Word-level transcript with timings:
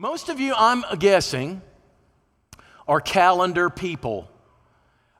Most 0.00 0.30
of 0.30 0.40
you, 0.40 0.54
I'm 0.56 0.82
guessing, 0.98 1.60
are 2.88 3.02
calendar 3.02 3.68
people. 3.68 4.30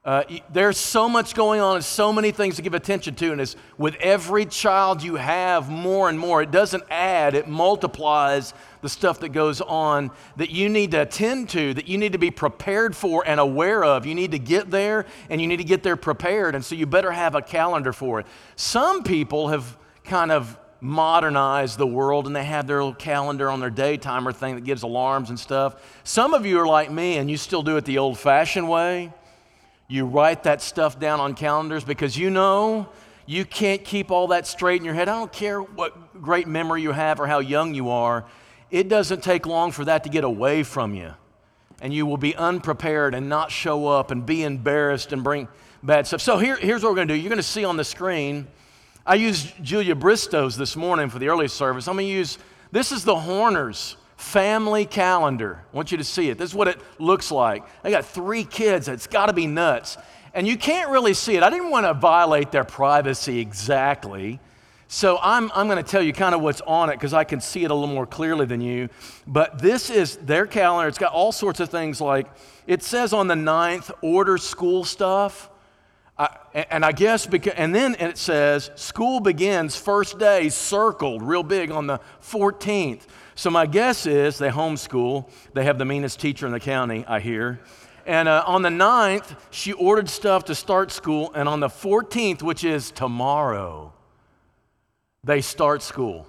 Uh, 0.03 0.23
there's 0.51 0.79
so 0.79 1.07
much 1.07 1.35
going 1.35 1.61
on 1.61 1.77
and 1.77 1.85
so 1.85 2.15
many 2.15 2.31
things 2.31 2.57
to 2.57 2.63
give 2.63 2.73
attention 2.73 3.15
to. 3.17 3.31
And 3.31 3.43
as 3.43 3.57
with 3.77 3.95
every 3.97 4.47
child 4.47 5.03
you 5.03 5.17
have 5.17 5.69
more 5.69 6.09
and 6.09 6.19
more, 6.19 6.41
it 6.41 6.51
doesn't 6.51 6.83
add, 6.89 7.35
it 7.35 7.47
multiplies 7.47 8.55
the 8.81 8.89
stuff 8.89 9.21
that 9.21 9.35
goes 9.35 9.61
on 9.61 10.13
that 10.37 10.49
you 10.49 10.71
need 10.71 10.93
to 10.93 11.03
attend 11.03 11.51
to, 11.51 11.75
that 11.75 11.87
you 11.87 11.99
need 11.99 12.13
to 12.13 12.19
be 12.19 12.31
prepared 12.31 12.97
for 12.97 13.23
and 13.27 13.39
aware 13.39 13.85
of. 13.85 14.07
You 14.07 14.15
need 14.15 14.31
to 14.31 14.39
get 14.39 14.71
there 14.71 15.05
and 15.29 15.43
you 15.43 15.47
need 15.47 15.59
to 15.59 15.65
get 15.65 15.83
there 15.83 15.97
prepared. 15.97 16.55
And 16.55 16.65
so 16.65 16.75
you 16.75 16.87
better 16.87 17.13
have 17.13 17.35
a 17.35 17.43
calendar 17.43 17.93
for 17.93 18.21
it. 18.21 18.27
Some 18.57 19.03
people 19.03 19.49
have 19.49 19.77
kind 20.05 20.33
of 20.33 20.57
modernized 20.81 21.79
the 21.79 21.87
world 21.87 22.27
and 22.27 22.35
they 22.35 22.45
have 22.45 22.67
their 22.67 22.79
little 22.79 22.95
calendar 22.95 23.51
on 23.51 23.61
their 23.61 23.71
day 23.71 23.97
timer 23.97 24.33
thing 24.33 24.55
that 24.55 24.65
gives 24.65 24.83
alarms 24.83 25.29
and 25.29 25.39
stuff. 25.39 26.01
Some 26.05 26.35
of 26.35 26.47
you 26.47 26.59
are 26.59 26.67
like 26.67 26.91
me 26.91 27.19
and 27.19 27.31
you 27.31 27.37
still 27.37 27.63
do 27.63 27.77
it 27.77 27.85
the 27.85 27.99
old 27.99 28.19
fashioned 28.19 28.69
way 28.69 29.13
you 29.91 30.07
write 30.07 30.45
that 30.45 30.63
stuff 30.63 31.01
down 31.01 31.19
on 31.19 31.35
calendars 31.35 31.83
because 31.83 32.17
you 32.17 32.31
know 32.31 32.89
you 33.27 33.45
can't 33.45 33.85
keep 33.85 34.13
all 34.13 34.29
that 34.29 34.47
straight 34.47 34.81
in 34.81 34.85
your 34.85 34.95
head. 34.95 35.09
I 35.09 35.19
don't 35.19 35.33
care 35.33 35.61
what 35.61 36.23
great 36.23 36.47
memory 36.47 36.81
you 36.81 36.93
have 36.93 37.19
or 37.19 37.27
how 37.27 37.41
young 37.41 37.75
you 37.75 37.91
are, 37.91 38.25
it 38.71 38.89
doesn't 38.89 39.25
take 39.25 39.47
long 39.47 39.73
for 39.73 39.85
that 39.87 40.05
to 40.05 40.11
get 40.11 40.23
away 40.23 40.63
from 40.63 40.95
you. 40.95 41.13
And 41.81 41.93
you 41.93 42.07
will 42.07 42.19
be 42.19 42.37
unprepared 42.37 43.17
and 43.17 43.29
not 43.29 43.51
show 43.51 43.89
up 43.89 44.13
and 44.13 44.25
be 44.25 44.45
embarrassed 44.45 45.13
and 45.13 45.25
bring 45.25 45.49
bad 45.83 46.07
stuff. 46.07 46.21
So 46.21 46.39
here, 46.39 46.57
here's 46.57 46.85
what 46.85 46.91
we're 46.91 46.97
going 46.97 47.09
to 47.09 47.15
do. 47.15 47.21
You're 47.21 47.31
going 47.31 47.39
to 47.39 47.43
see 47.43 47.65
on 47.65 47.77
the 47.77 47.85
screen, 47.85 48.47
I 49.07 49.15
used 49.15 49.63
Julia 49.63 49.95
Bristow's 49.95 50.57
this 50.57 50.77
morning 50.77 51.09
for 51.09 51.19
the 51.19 51.29
early 51.29 51.49
service. 51.49 51.89
I'm 51.89 51.97
going 51.97 52.07
to 52.07 52.13
use, 52.13 52.39
this 52.71 52.93
is 52.93 53.05
the 53.05 53.17
Horners 53.17 53.97
family 54.17 54.85
calendar. 54.85 55.65
I 55.73 55.77
want 55.77 55.91
you 55.91 55.99
to 55.99 56.05
see 56.05 56.29
it. 56.29 56.37
This 56.37 56.51
is 56.51 56.55
what 56.55 56.69
it 56.69 56.79
looks 56.99 57.31
like. 57.31 57.65
They 57.83 57.91
got 57.91 58.05
three 58.05 58.45
kids. 58.45 58.89
It's 58.89 59.07
got 59.07 59.27
to 59.27 59.33
be 59.33 59.47
nuts. 59.47 59.97
And 60.35 60.47
you 60.47 60.59
can't 60.59 60.91
really 60.91 61.15
see 61.15 61.37
it. 61.37 61.43
I 61.43 61.49
didn't 61.49 61.71
want 61.71 61.87
to 61.87 61.95
violate 61.95 62.53
their 62.53 62.65
privacy 62.65 63.39
exactly. 63.41 64.39
So 64.87 65.19
I'm, 65.23 65.51
I'm 65.55 65.67
going 65.67 65.83
to 65.83 65.89
tell 65.89 66.03
you 66.03 66.13
kind 66.13 66.35
of 66.35 66.43
what's 66.43 66.61
on 66.61 66.91
it 66.91 66.97
because 66.97 67.15
I 67.15 67.25
can 67.25 67.41
see 67.41 67.65
it 67.65 67.71
a 67.71 67.75
little 67.75 67.95
more 67.95 68.07
clearly 68.07 68.45
than 68.45 68.61
you. 68.61 68.91
But 69.27 69.61
this 69.61 69.89
is 69.89 70.17
their 70.17 70.47
calendar. 70.47 70.89
It's 70.89 70.99
got 70.99 71.13
all 71.13 71.33
sorts 71.33 71.59
of 71.61 71.71
things 71.71 72.01
like 72.01 72.27
it 72.67 72.83
says 72.83 73.15
on 73.15 73.29
the 73.29 73.35
9th, 73.35 73.91
order 74.03 74.37
school 74.37 74.85
stuff. 74.85 75.49
And 76.53 76.85
I 76.85 76.93
guess, 76.93 77.27
because, 77.27 77.55
and 77.55 77.75
then 77.75 77.95
it 77.99 78.19
says 78.19 78.71
school 78.75 79.21
begins 79.21 79.77
first 79.77 80.19
day 80.19 80.49
circled 80.49 81.23
real 81.23 81.43
big 81.43 81.71
on 81.71 81.87
the 81.87 82.01
14th. 82.23 83.03
So 83.35 83.49
my 83.49 83.65
guess 83.65 84.05
is 84.07 84.37
they 84.37 84.51
homeschool. 84.51 85.31
They 85.55 85.65
have 85.65 85.79
the 85.79 85.85
meanest 85.85 86.21
teacher 86.21 86.47
in 86.47 86.53
the 86.53 86.61
county, 86.61 87.05
I 87.07 87.21
hear. 87.21 87.61
And 88.05 88.29
uh, 88.29 88.45
on 88.47 88.63
the 88.63 88.69
9th, 88.69 89.37
she 89.51 89.73
ordered 89.73 90.11
stuff 90.11 90.45
to 90.47 90.55
start 90.55 90.91
school. 90.91 91.33
And 91.35 91.49
on 91.49 91.61
the 91.61 91.69
14th, 91.69 92.43
which 92.43 92.65
is 92.65 92.91
tomorrow, 92.91 93.93
they 95.25 95.41
start 95.41 95.83
school. 95.83 96.27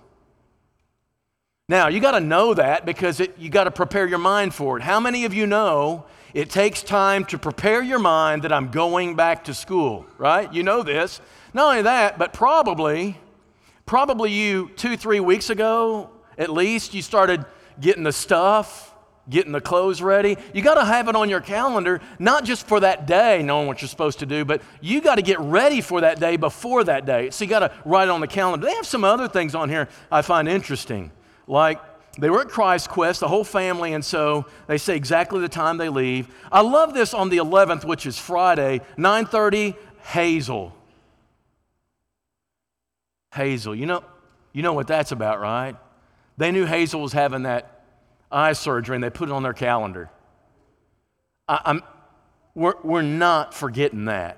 Now, 1.67 1.87
you 1.87 1.99
got 1.99 2.11
to 2.11 2.19
know 2.19 2.53
that 2.53 2.85
because 2.85 3.19
it, 3.19 3.37
you 3.37 3.49
got 3.49 3.63
to 3.63 3.71
prepare 3.71 4.05
your 4.05 4.19
mind 4.19 4.53
for 4.53 4.77
it. 4.77 4.83
How 4.83 4.99
many 4.99 5.25
of 5.25 5.33
you 5.33 5.47
know 5.47 6.05
it 6.33 6.49
takes 6.49 6.81
time 6.81 7.25
to 7.25 7.37
prepare 7.37 7.81
your 7.81 7.99
mind 7.99 8.43
that 8.43 8.51
I'm 8.51 8.69
going 8.69 9.15
back 9.15 9.45
to 9.45 9.53
school, 9.53 10.05
right? 10.17 10.51
You 10.53 10.63
know 10.63 10.83
this. 10.83 11.21
Not 11.53 11.69
only 11.69 11.81
that, 11.83 12.17
but 12.17 12.33
probably, 12.33 13.17
probably 13.85 14.31
you 14.31 14.71
two, 14.75 14.95
three 14.95 15.19
weeks 15.19 15.49
ago 15.49 16.09
at 16.37 16.49
least 16.49 16.93
you 16.93 17.01
started 17.01 17.45
getting 17.79 18.03
the 18.03 18.11
stuff, 18.11 18.95
getting 19.29 19.51
the 19.51 19.61
clothes 19.61 20.01
ready. 20.01 20.37
You 20.53 20.61
got 20.61 20.75
to 20.75 20.85
have 20.85 21.07
it 21.07 21.15
on 21.15 21.29
your 21.29 21.39
calendar, 21.39 22.01
not 22.17 22.45
just 22.45 22.67
for 22.67 22.79
that 22.79 23.05
day, 23.05 23.43
knowing 23.43 23.67
what 23.67 23.81
you're 23.81 23.89
supposed 23.89 24.19
to 24.19 24.25
do, 24.25 24.43
but 24.43 24.61
you 24.81 25.01
got 25.01 25.15
to 25.15 25.21
get 25.21 25.39
ready 25.39 25.81
for 25.81 26.01
that 26.01 26.19
day 26.19 26.37
before 26.37 26.83
that 26.85 27.05
day. 27.05 27.29
So 27.29 27.43
you 27.43 27.49
got 27.49 27.59
to 27.59 27.71
write 27.85 28.05
it 28.05 28.09
on 28.09 28.21
the 28.21 28.27
calendar. 28.27 28.65
They 28.65 28.73
have 28.73 28.87
some 28.87 29.03
other 29.03 29.27
things 29.27 29.53
on 29.53 29.69
here 29.69 29.87
I 30.11 30.23
find 30.23 30.47
interesting, 30.47 31.11
like 31.47 31.79
they 32.17 32.29
were 32.29 32.41
at 32.41 32.49
Christ 32.49 32.89
Quest, 32.89 33.21
the 33.21 33.27
whole 33.27 33.43
family, 33.43 33.93
and 33.93 34.03
so 34.03 34.45
they 34.67 34.77
say 34.77 34.95
exactly 34.95 35.39
the 35.39 35.49
time 35.49 35.77
they 35.77 35.89
leave. 35.89 36.27
I 36.51 36.61
love 36.61 36.93
this 36.93 37.13
on 37.13 37.29
the 37.29 37.37
11th, 37.37 37.85
which 37.85 38.05
is 38.05 38.17
Friday, 38.17 38.81
9:30, 38.97 39.75
Hazel. 40.03 40.75
Hazel, 43.33 43.73
you 43.73 43.85
know, 43.85 44.03
you 44.51 44.61
know 44.61 44.73
what 44.73 44.87
that's 44.87 45.13
about, 45.13 45.39
right? 45.39 45.77
They 46.37 46.51
knew 46.51 46.65
Hazel 46.65 47.01
was 47.01 47.13
having 47.13 47.43
that 47.43 47.81
eye 48.29 48.53
surgery 48.53 48.95
and 48.95 49.03
they 49.03 49.09
put 49.09 49.29
it 49.29 49.31
on 49.31 49.43
their 49.43 49.53
calendar. 49.53 50.09
I, 51.47 51.61
am 51.65 51.83
we're, 52.53 52.75
we're 52.83 53.01
not 53.01 53.53
forgetting 53.53 54.05
that. 54.05 54.37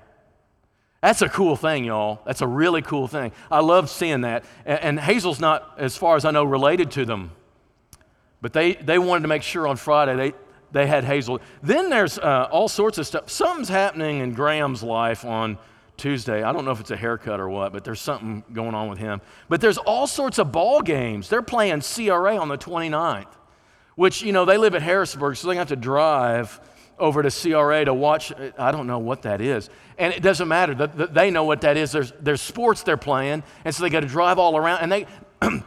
That's 1.02 1.22
a 1.22 1.28
cool 1.28 1.56
thing, 1.56 1.84
y'all. 1.84 2.20
That's 2.24 2.40
a 2.40 2.46
really 2.46 2.82
cool 2.82 3.08
thing. 3.08 3.32
I 3.50 3.60
love 3.60 3.90
seeing 3.90 4.22
that. 4.22 4.44
And, 4.64 4.80
and 4.80 5.00
Hazel's 5.00 5.40
not, 5.40 5.74
as 5.76 5.96
far 5.96 6.16
as 6.16 6.24
I 6.24 6.30
know, 6.30 6.44
related 6.44 6.92
to 6.92 7.04
them. 7.04 7.32
But 8.44 8.52
they, 8.52 8.74
they 8.74 8.98
wanted 8.98 9.22
to 9.22 9.28
make 9.28 9.42
sure 9.42 9.66
on 9.66 9.76
Friday 9.76 10.16
they, 10.16 10.34
they 10.70 10.86
had 10.86 11.02
Hazel. 11.02 11.40
Then 11.62 11.88
there's 11.88 12.18
uh, 12.18 12.46
all 12.50 12.68
sorts 12.68 12.98
of 12.98 13.06
stuff. 13.06 13.30
Something's 13.30 13.70
happening 13.70 14.18
in 14.18 14.34
Graham's 14.34 14.82
life 14.82 15.24
on 15.24 15.56
Tuesday. 15.96 16.42
I 16.42 16.52
don't 16.52 16.66
know 16.66 16.70
if 16.70 16.78
it's 16.78 16.90
a 16.90 16.96
haircut 16.96 17.40
or 17.40 17.48
what, 17.48 17.72
but 17.72 17.84
there's 17.84 18.02
something 18.02 18.44
going 18.52 18.74
on 18.74 18.90
with 18.90 18.98
him. 18.98 19.22
But 19.48 19.62
there's 19.62 19.78
all 19.78 20.06
sorts 20.06 20.38
of 20.38 20.52
ball 20.52 20.82
games. 20.82 21.30
They're 21.30 21.40
playing 21.40 21.80
CRA 21.80 22.36
on 22.36 22.48
the 22.48 22.58
29th, 22.58 23.32
which, 23.94 24.20
you 24.20 24.32
know, 24.32 24.44
they 24.44 24.58
live 24.58 24.74
at 24.74 24.82
Harrisburg, 24.82 25.36
so 25.36 25.48
they 25.48 25.56
have 25.56 25.68
to 25.68 25.76
drive 25.76 26.60
over 26.98 27.22
to 27.22 27.30
CRA 27.30 27.86
to 27.86 27.94
watch. 27.94 28.30
I 28.58 28.72
don't 28.72 28.86
know 28.86 28.98
what 28.98 29.22
that 29.22 29.40
is. 29.40 29.70
And 29.96 30.12
it 30.12 30.22
doesn't 30.22 30.48
matter. 30.48 30.74
They 30.74 31.30
know 31.30 31.44
what 31.44 31.62
that 31.62 31.78
is. 31.78 31.92
There's, 31.92 32.12
there's 32.20 32.42
sports 32.42 32.82
they're 32.82 32.98
playing, 32.98 33.42
and 33.64 33.74
so 33.74 33.84
they 33.84 33.88
got 33.88 34.00
to 34.00 34.06
drive 34.06 34.38
all 34.38 34.54
around. 34.54 34.80
And 34.82 34.92
they, 34.92 35.06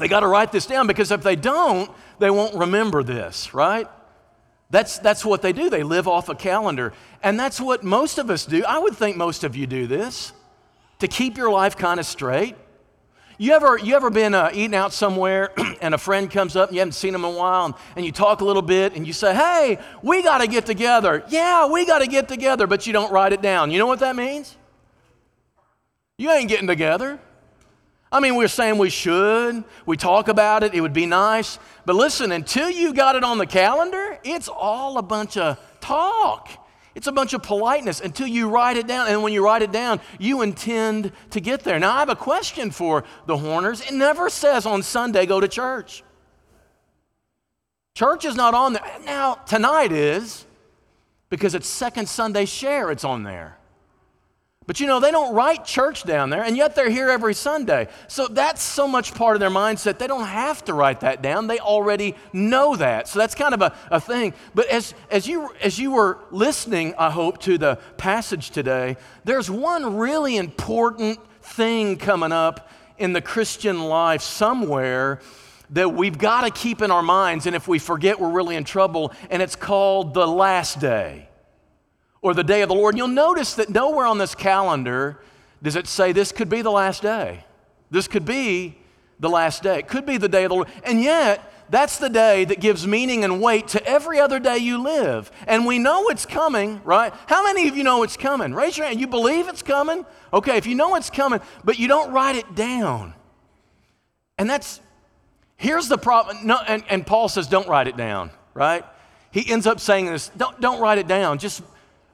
they 0.00 0.08
got 0.08 0.20
to 0.20 0.26
write 0.26 0.50
this 0.50 0.64
down 0.64 0.86
because 0.86 1.10
if 1.10 1.22
they 1.22 1.36
don't, 1.36 1.90
they 2.18 2.30
won't 2.30 2.54
remember 2.54 3.02
this, 3.02 3.52
right? 3.52 3.86
That's, 4.70 4.98
that's 4.98 5.26
what 5.26 5.42
they 5.42 5.52
do. 5.52 5.68
They 5.68 5.82
live 5.82 6.08
off 6.08 6.30
a 6.30 6.34
calendar. 6.34 6.94
And 7.22 7.38
that's 7.38 7.60
what 7.60 7.84
most 7.84 8.16
of 8.16 8.30
us 8.30 8.46
do. 8.46 8.64
I 8.64 8.78
would 8.78 8.96
think 8.96 9.18
most 9.18 9.44
of 9.44 9.54
you 9.54 9.66
do 9.66 9.86
this 9.86 10.32
to 11.00 11.08
keep 11.08 11.36
your 11.36 11.50
life 11.50 11.76
kind 11.76 12.00
of 12.00 12.06
straight. 12.06 12.56
You 13.36 13.52
ever, 13.52 13.76
you 13.78 13.94
ever 13.94 14.08
been 14.08 14.32
uh, 14.32 14.50
eating 14.54 14.74
out 14.74 14.94
somewhere 14.94 15.52
and 15.82 15.92
a 15.92 15.98
friend 15.98 16.30
comes 16.30 16.56
up 16.56 16.70
and 16.70 16.76
you 16.76 16.80
haven't 16.80 16.92
seen 16.92 17.12
them 17.12 17.26
in 17.26 17.34
a 17.34 17.36
while 17.36 17.66
and, 17.66 17.74
and 17.94 18.06
you 18.06 18.12
talk 18.12 18.40
a 18.40 18.44
little 18.44 18.62
bit 18.62 18.94
and 18.96 19.06
you 19.06 19.12
say, 19.12 19.34
hey, 19.34 19.78
we 20.02 20.22
got 20.22 20.38
to 20.38 20.46
get 20.46 20.64
together. 20.64 21.24
Yeah, 21.28 21.66
we 21.66 21.84
got 21.84 21.98
to 21.98 22.06
get 22.06 22.26
together, 22.26 22.66
but 22.66 22.86
you 22.86 22.94
don't 22.94 23.12
write 23.12 23.34
it 23.34 23.42
down. 23.42 23.70
You 23.70 23.78
know 23.78 23.86
what 23.86 24.00
that 24.00 24.16
means? 24.16 24.56
You 26.16 26.30
ain't 26.30 26.48
getting 26.48 26.66
together. 26.66 27.18
I 28.12 28.18
mean, 28.18 28.34
we're 28.34 28.48
saying 28.48 28.78
we 28.78 28.90
should, 28.90 29.62
we 29.86 29.96
talk 29.96 30.28
about 30.28 30.64
it, 30.64 30.74
it 30.74 30.80
would 30.80 30.92
be 30.92 31.06
nice. 31.06 31.58
But 31.86 31.94
listen, 31.94 32.32
until 32.32 32.68
you 32.68 32.92
got 32.92 33.14
it 33.14 33.22
on 33.22 33.38
the 33.38 33.46
calendar, 33.46 34.18
it's 34.24 34.48
all 34.48 34.98
a 34.98 35.02
bunch 35.02 35.36
of 35.36 35.58
talk. 35.80 36.48
It's 36.96 37.06
a 37.06 37.12
bunch 37.12 37.34
of 37.34 37.44
politeness 37.44 38.00
until 38.00 38.26
you 38.26 38.48
write 38.48 38.76
it 38.76 38.88
down. 38.88 39.06
And 39.06 39.22
when 39.22 39.32
you 39.32 39.44
write 39.44 39.62
it 39.62 39.70
down, 39.70 40.00
you 40.18 40.42
intend 40.42 41.12
to 41.30 41.40
get 41.40 41.60
there. 41.60 41.78
Now, 41.78 41.94
I 41.94 42.00
have 42.00 42.08
a 42.08 42.16
question 42.16 42.72
for 42.72 43.04
the 43.26 43.36
Horners. 43.36 43.80
It 43.80 43.94
never 43.94 44.28
says 44.28 44.66
on 44.66 44.82
Sunday, 44.82 45.24
go 45.24 45.40
to 45.40 45.46
church. 45.46 46.02
Church 47.94 48.24
is 48.24 48.34
not 48.34 48.54
on 48.54 48.72
there. 48.72 48.82
Now, 49.04 49.34
tonight 49.34 49.92
is 49.92 50.46
because 51.28 51.54
it's 51.54 51.68
second 51.68 52.08
Sunday 52.08 52.44
share, 52.44 52.90
it's 52.90 53.04
on 53.04 53.22
there. 53.22 53.59
But 54.70 54.78
you 54.78 54.86
know, 54.86 55.00
they 55.00 55.10
don't 55.10 55.34
write 55.34 55.64
church 55.64 56.04
down 56.04 56.30
there, 56.30 56.44
and 56.44 56.56
yet 56.56 56.76
they're 56.76 56.90
here 56.90 57.10
every 57.10 57.34
Sunday. 57.34 57.88
So 58.06 58.28
that's 58.28 58.62
so 58.62 58.86
much 58.86 59.12
part 59.14 59.34
of 59.34 59.40
their 59.40 59.50
mindset, 59.50 59.98
they 59.98 60.06
don't 60.06 60.28
have 60.28 60.64
to 60.66 60.74
write 60.74 61.00
that 61.00 61.22
down. 61.22 61.48
They 61.48 61.58
already 61.58 62.14
know 62.32 62.76
that. 62.76 63.08
So 63.08 63.18
that's 63.18 63.34
kind 63.34 63.52
of 63.52 63.62
a, 63.62 63.74
a 63.90 64.00
thing. 64.00 64.32
But 64.54 64.68
as, 64.68 64.94
as, 65.10 65.26
you, 65.26 65.52
as 65.60 65.80
you 65.80 65.90
were 65.90 66.20
listening, 66.30 66.94
I 66.96 67.10
hope, 67.10 67.38
to 67.38 67.58
the 67.58 67.80
passage 67.96 68.50
today, 68.50 68.96
there's 69.24 69.50
one 69.50 69.96
really 69.96 70.36
important 70.36 71.18
thing 71.42 71.96
coming 71.96 72.30
up 72.30 72.70
in 72.96 73.12
the 73.12 73.20
Christian 73.20 73.82
life 73.82 74.22
somewhere 74.22 75.18
that 75.70 75.94
we've 75.94 76.16
got 76.16 76.42
to 76.42 76.50
keep 76.52 76.80
in 76.80 76.92
our 76.92 77.02
minds. 77.02 77.46
And 77.46 77.56
if 77.56 77.66
we 77.66 77.80
forget, 77.80 78.20
we're 78.20 78.30
really 78.30 78.54
in 78.54 78.62
trouble. 78.62 79.10
And 79.30 79.42
it's 79.42 79.56
called 79.56 80.14
the 80.14 80.28
last 80.28 80.78
day 80.78 81.26
or 82.22 82.34
the 82.34 82.44
day 82.44 82.62
of 82.62 82.68
the 82.68 82.74
Lord. 82.74 82.94
And 82.94 82.98
you'll 82.98 83.08
notice 83.08 83.54
that 83.54 83.70
nowhere 83.70 84.06
on 84.06 84.18
this 84.18 84.34
calendar 84.34 85.20
does 85.62 85.76
it 85.76 85.86
say 85.86 86.12
this 86.12 86.32
could 86.32 86.48
be 86.48 86.62
the 86.62 86.70
last 86.70 87.02
day. 87.02 87.44
This 87.90 88.08
could 88.08 88.24
be 88.24 88.78
the 89.18 89.28
last 89.28 89.62
day. 89.62 89.78
It 89.78 89.88
could 89.88 90.06
be 90.06 90.16
the 90.16 90.28
day 90.28 90.44
of 90.44 90.50
the 90.50 90.54
Lord. 90.54 90.68
And 90.84 91.02
yet, 91.02 91.52
that's 91.68 91.98
the 91.98 92.08
day 92.08 92.44
that 92.46 92.60
gives 92.60 92.86
meaning 92.86 93.22
and 93.22 93.40
weight 93.40 93.68
to 93.68 93.86
every 93.86 94.18
other 94.18 94.40
day 94.40 94.58
you 94.58 94.82
live. 94.82 95.30
And 95.46 95.66
we 95.66 95.78
know 95.78 96.08
it's 96.08 96.26
coming, 96.26 96.80
right? 96.84 97.12
How 97.26 97.44
many 97.44 97.68
of 97.68 97.76
you 97.76 97.84
know 97.84 98.02
it's 98.02 98.16
coming? 98.16 98.54
Raise 98.54 98.76
your 98.76 98.86
hand. 98.86 99.00
You 99.00 99.06
believe 99.06 99.48
it's 99.48 99.62
coming? 99.62 100.04
Okay, 100.32 100.56
if 100.56 100.66
you 100.66 100.74
know 100.74 100.94
it's 100.96 101.10
coming, 101.10 101.40
but 101.64 101.78
you 101.78 101.88
don't 101.88 102.12
write 102.12 102.36
it 102.36 102.54
down. 102.54 103.14
And 104.38 104.48
that's 104.48 104.80
Here's 105.60 105.88
the 105.88 105.98
problem. 105.98 106.46
No, 106.46 106.58
and, 106.66 106.82
and 106.88 107.06
Paul 107.06 107.28
says, 107.28 107.46
don't 107.46 107.68
write 107.68 107.86
it 107.86 107.94
down, 107.94 108.30
right? 108.54 108.82
He 109.30 109.52
ends 109.52 109.66
up 109.66 109.78
saying 109.78 110.06
this 110.06 110.30
don't, 110.34 110.58
don't 110.58 110.80
write 110.80 110.96
it 110.96 111.06
down. 111.06 111.36
Just 111.36 111.62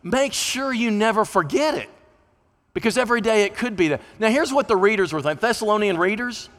make 0.06 0.32
sure 0.32 0.72
you 0.72 0.90
never 0.90 1.24
forget 1.24 1.74
it. 1.74 1.88
Because 2.72 2.98
every 2.98 3.20
day 3.20 3.44
it 3.44 3.56
could 3.56 3.76
be 3.76 3.88
that. 3.88 4.02
Now, 4.18 4.28
here's 4.28 4.52
what 4.52 4.68
the 4.68 4.76
readers 4.76 5.12
were 5.12 5.22
thinking 5.22 5.40
Thessalonian 5.40 5.96
readers, 5.96 6.50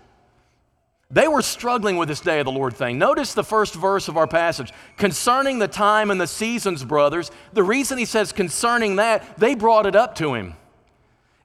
they 1.10 1.28
were 1.28 1.42
struggling 1.42 1.96
with 1.96 2.10
this 2.10 2.20
day 2.20 2.40
of 2.40 2.46
the 2.46 2.52
Lord 2.52 2.76
thing. 2.76 2.98
Notice 2.98 3.34
the 3.34 3.44
first 3.44 3.76
verse 3.76 4.08
of 4.08 4.18
our 4.18 4.28
passage. 4.28 4.74
Concerning 4.98 5.60
the 5.60 5.68
time 5.68 6.12
and 6.12 6.20
the 6.20 6.28
seasons, 6.28 6.84
brothers, 6.84 7.32
the 7.54 7.64
reason 7.64 7.98
he 7.98 8.06
says 8.06 8.34
concerning 8.34 8.98
that, 8.98 9.38
they 9.38 9.56
brought 9.56 9.86
it 9.86 9.96
up 9.96 10.16
to 10.16 10.34
him. 10.34 10.56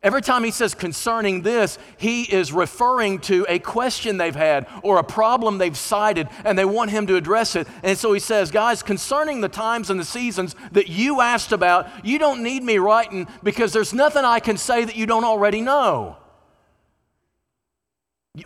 Every 0.02 0.20
time 0.20 0.42
he 0.42 0.50
says 0.50 0.74
concerning 0.74 1.42
this, 1.42 1.78
he 1.96 2.22
is 2.24 2.52
referring 2.52 3.20
to 3.20 3.46
a 3.48 3.60
question 3.60 4.16
they've 4.16 4.34
had 4.34 4.66
or 4.82 4.98
a 4.98 5.04
problem 5.04 5.58
they've 5.58 5.76
cited 5.76 6.28
and 6.44 6.58
they 6.58 6.64
want 6.64 6.90
him 6.90 7.06
to 7.06 7.14
address 7.14 7.54
it. 7.54 7.68
And 7.84 7.96
so 7.96 8.12
he 8.12 8.18
says, 8.18 8.50
Guys, 8.50 8.82
concerning 8.82 9.40
the 9.40 9.48
times 9.48 9.90
and 9.90 10.00
the 10.00 10.04
seasons 10.04 10.56
that 10.72 10.88
you 10.88 11.20
asked 11.20 11.52
about, 11.52 11.88
you 12.04 12.18
don't 12.18 12.42
need 12.42 12.64
me 12.64 12.78
writing 12.78 13.28
because 13.44 13.72
there's 13.72 13.94
nothing 13.94 14.24
I 14.24 14.40
can 14.40 14.56
say 14.56 14.84
that 14.84 14.96
you 14.96 15.06
don't 15.06 15.24
already 15.24 15.60
know. 15.60 16.16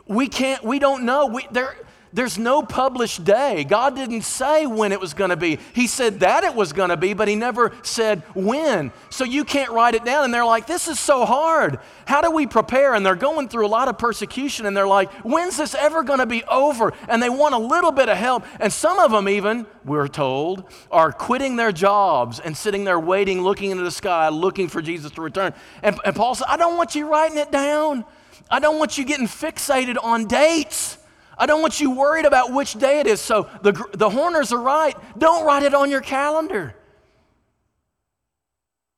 We 0.06 0.28
can't, 0.28 0.62
we 0.62 0.78
don't 0.78 1.04
know. 1.04 1.26
We, 1.26 1.46
there, 1.52 1.76
there's 2.16 2.38
no 2.38 2.62
published 2.62 3.24
day. 3.24 3.62
God 3.62 3.94
didn't 3.94 4.22
say 4.22 4.66
when 4.66 4.90
it 4.90 4.98
was 4.98 5.12
going 5.12 5.28
to 5.28 5.36
be. 5.36 5.58
He 5.74 5.86
said 5.86 6.20
that 6.20 6.44
it 6.44 6.54
was 6.54 6.72
going 6.72 6.88
to 6.88 6.96
be, 6.96 7.12
but 7.12 7.28
He 7.28 7.36
never 7.36 7.72
said 7.82 8.22
when. 8.34 8.90
So 9.10 9.24
you 9.24 9.44
can't 9.44 9.70
write 9.70 9.94
it 9.94 10.02
down. 10.02 10.24
And 10.24 10.32
they're 10.32 10.42
like, 10.46 10.66
this 10.66 10.88
is 10.88 10.98
so 10.98 11.26
hard. 11.26 11.78
How 12.06 12.22
do 12.22 12.30
we 12.30 12.46
prepare? 12.46 12.94
And 12.94 13.04
they're 13.04 13.16
going 13.16 13.50
through 13.50 13.66
a 13.66 13.68
lot 13.68 13.88
of 13.88 13.98
persecution, 13.98 14.64
and 14.64 14.74
they're 14.74 14.86
like, 14.86 15.12
when's 15.24 15.58
this 15.58 15.74
ever 15.74 16.02
going 16.02 16.20
to 16.20 16.26
be 16.26 16.42
over? 16.44 16.94
And 17.06 17.22
they 17.22 17.28
want 17.28 17.54
a 17.54 17.58
little 17.58 17.92
bit 17.92 18.08
of 18.08 18.16
help. 18.16 18.46
And 18.60 18.72
some 18.72 18.98
of 18.98 19.10
them, 19.10 19.28
even, 19.28 19.66
we're 19.84 20.08
told, 20.08 20.64
are 20.90 21.12
quitting 21.12 21.56
their 21.56 21.70
jobs 21.70 22.40
and 22.40 22.56
sitting 22.56 22.84
there 22.84 22.98
waiting, 22.98 23.42
looking 23.42 23.72
into 23.72 23.82
the 23.82 23.90
sky, 23.90 24.30
looking 24.30 24.68
for 24.68 24.80
Jesus 24.80 25.10
to 25.12 25.20
return. 25.20 25.52
And, 25.82 26.00
and 26.02 26.16
Paul 26.16 26.34
said, 26.34 26.46
I 26.48 26.56
don't 26.56 26.78
want 26.78 26.94
you 26.94 27.10
writing 27.10 27.36
it 27.36 27.52
down. 27.52 28.06
I 28.50 28.58
don't 28.58 28.78
want 28.78 28.96
you 28.96 29.04
getting 29.04 29.26
fixated 29.26 30.02
on 30.02 30.24
dates. 30.24 30.96
I 31.38 31.46
don't 31.46 31.60
want 31.60 31.80
you 31.80 31.90
worried 31.90 32.24
about 32.24 32.52
which 32.52 32.74
day 32.74 33.00
it 33.00 33.06
is. 33.06 33.20
So 33.20 33.48
the, 33.62 33.72
the 33.92 34.08
Horners 34.08 34.52
are 34.52 34.60
right. 34.60 34.96
Don't 35.18 35.44
write 35.44 35.62
it 35.62 35.74
on 35.74 35.90
your 35.90 36.00
calendar. 36.00 36.74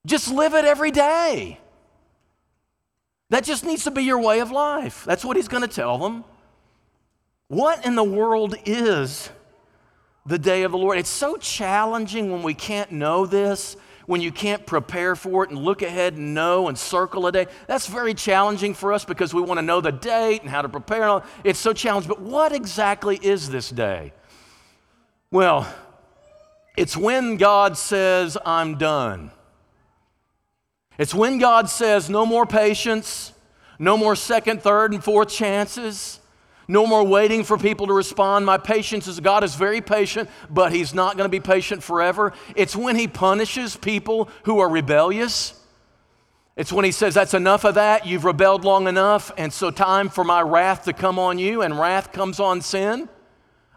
Just 0.06 0.30
live 0.30 0.54
it 0.54 0.64
every 0.64 0.90
day. 0.90 1.58
That 3.30 3.44
just 3.44 3.64
needs 3.64 3.84
to 3.84 3.90
be 3.90 4.04
your 4.04 4.20
way 4.20 4.40
of 4.40 4.50
life. 4.50 5.04
That's 5.04 5.24
what 5.24 5.36
he's 5.36 5.48
going 5.48 5.62
to 5.62 5.68
tell 5.68 5.98
them. 5.98 6.24
What 7.48 7.84
in 7.84 7.94
the 7.94 8.04
world 8.04 8.54
is 8.64 9.30
the 10.24 10.38
day 10.38 10.62
of 10.62 10.72
the 10.72 10.78
Lord? 10.78 10.98
It's 10.98 11.10
so 11.10 11.36
challenging 11.36 12.30
when 12.30 12.42
we 12.42 12.54
can't 12.54 12.92
know 12.92 13.26
this 13.26 13.76
when 14.08 14.22
you 14.22 14.32
can't 14.32 14.64
prepare 14.64 15.14
for 15.14 15.44
it 15.44 15.50
and 15.50 15.58
look 15.58 15.82
ahead 15.82 16.14
and 16.14 16.32
know 16.32 16.68
and 16.68 16.78
circle 16.78 17.26
a 17.26 17.30
day. 17.30 17.46
That's 17.66 17.86
very 17.86 18.14
challenging 18.14 18.72
for 18.72 18.94
us 18.94 19.04
because 19.04 19.34
we 19.34 19.42
want 19.42 19.58
to 19.58 19.62
know 19.62 19.82
the 19.82 19.92
date 19.92 20.40
and 20.40 20.48
how 20.48 20.62
to 20.62 20.68
prepare. 20.70 21.20
It's 21.44 21.58
so 21.58 21.74
challenging. 21.74 22.08
But 22.08 22.22
what 22.22 22.52
exactly 22.52 23.18
is 23.20 23.50
this 23.50 23.68
day? 23.68 24.14
Well, 25.30 25.70
it's 26.74 26.96
when 26.96 27.36
God 27.36 27.76
says, 27.76 28.38
I'm 28.46 28.78
done. 28.78 29.30
It's 30.96 31.14
when 31.14 31.38
God 31.38 31.68
says, 31.68 32.08
no 32.08 32.24
more 32.24 32.46
patience, 32.46 33.34
no 33.78 33.98
more 33.98 34.16
second, 34.16 34.62
third, 34.62 34.94
and 34.94 35.04
fourth 35.04 35.28
chances. 35.28 36.18
No 36.70 36.86
more 36.86 37.02
waiting 37.02 37.44
for 37.44 37.56
people 37.56 37.86
to 37.86 37.94
respond. 37.94 38.44
My 38.44 38.58
patience 38.58 39.06
is 39.06 39.18
God 39.20 39.42
is 39.42 39.54
very 39.54 39.80
patient, 39.80 40.28
but 40.50 40.70
He's 40.70 40.92
not 40.92 41.16
going 41.16 41.24
to 41.24 41.30
be 41.30 41.40
patient 41.40 41.82
forever. 41.82 42.34
It's 42.54 42.76
when 42.76 42.94
He 42.94 43.08
punishes 43.08 43.74
people 43.74 44.28
who 44.44 44.58
are 44.58 44.68
rebellious. 44.68 45.58
It's 46.56 46.70
when 46.70 46.84
He 46.84 46.92
says, 46.92 47.14
That's 47.14 47.32
enough 47.32 47.64
of 47.64 47.76
that. 47.76 48.06
You've 48.06 48.26
rebelled 48.26 48.64
long 48.64 48.86
enough, 48.86 49.32
and 49.38 49.50
so 49.50 49.70
time 49.70 50.10
for 50.10 50.24
my 50.24 50.42
wrath 50.42 50.84
to 50.84 50.92
come 50.92 51.18
on 51.18 51.38
you, 51.38 51.62
and 51.62 51.80
wrath 51.80 52.12
comes 52.12 52.38
on 52.38 52.60
sin. 52.60 53.08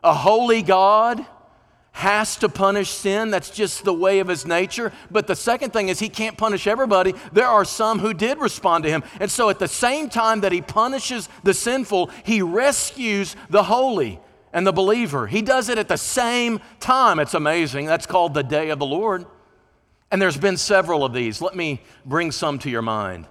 A 0.04 0.14
holy 0.14 0.62
God 0.62 1.26
has 1.92 2.38
to 2.38 2.50
punish 2.50 2.90
sin. 2.90 3.32
That's 3.32 3.50
just 3.50 3.84
the 3.84 3.94
way 3.94 4.20
of 4.20 4.28
his 4.28 4.46
nature. 4.46 4.92
But 5.10 5.28
the 5.28 5.36
second 5.36 5.72
thing 5.74 5.90
is, 5.90 6.00
he 6.00 6.10
can't 6.10 6.38
punish 6.38 6.66
everybody. 6.66 7.14
There 7.34 7.48
are 7.48 7.66
some 7.66 8.00
who 8.00 8.14
did 8.14 8.40
respond 8.40 8.86
to 8.86 8.90
him. 8.90 9.04
And 9.20 9.30
so, 9.30 9.50
at 9.50 9.60
the 9.60 9.68
same 9.68 10.10
time 10.10 10.42
that 10.42 10.52
he 10.52 10.62
punishes 10.62 11.28
the 11.44 11.54
sinful, 11.54 12.10
he 12.24 12.42
rescues 12.42 13.36
the 13.50 13.64
holy 13.64 14.20
and 14.54 14.66
the 14.66 14.72
believer. 14.72 15.28
He 15.28 15.42
does 15.42 15.70
it 15.70 15.78
at 15.78 15.88
the 15.88 15.98
same 15.98 16.60
time. 16.80 17.20
It's 17.20 17.34
amazing. 17.34 17.86
That's 17.86 18.06
called 18.06 18.34
the 18.34 18.44
day 18.44 18.70
of 18.70 18.80
the 18.80 18.86
Lord. 18.86 19.26
And 20.12 20.22
there's 20.22 20.38
been 20.38 20.58
several 20.58 21.06
of 21.06 21.14
these. 21.14 21.42
Let 21.42 21.56
me 21.56 21.82
bring 22.06 22.32
some 22.32 22.60
to 22.60 22.70
your 22.70 22.82
mind. 22.82 23.28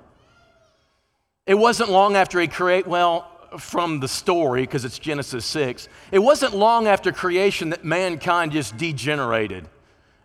It 1.47 1.55
wasn't 1.55 1.91
long 1.91 2.17
after 2.17 2.41
he 2.41 2.47
created, 2.47 2.87
well, 2.87 3.40
from 3.59 4.01
the 4.01 4.09
story, 4.09 4.63
because 4.63 4.85
it's 4.85 4.99
Genesis 4.99 5.45
6, 5.47 5.89
it 6.13 6.19
wasn't 6.19 6.55
long 6.55 6.87
after 6.87 7.13
creation 7.13 7.71
that 7.71 7.85
mankind 7.85 8.53
just 8.53 8.77
degenerated. 8.77 9.69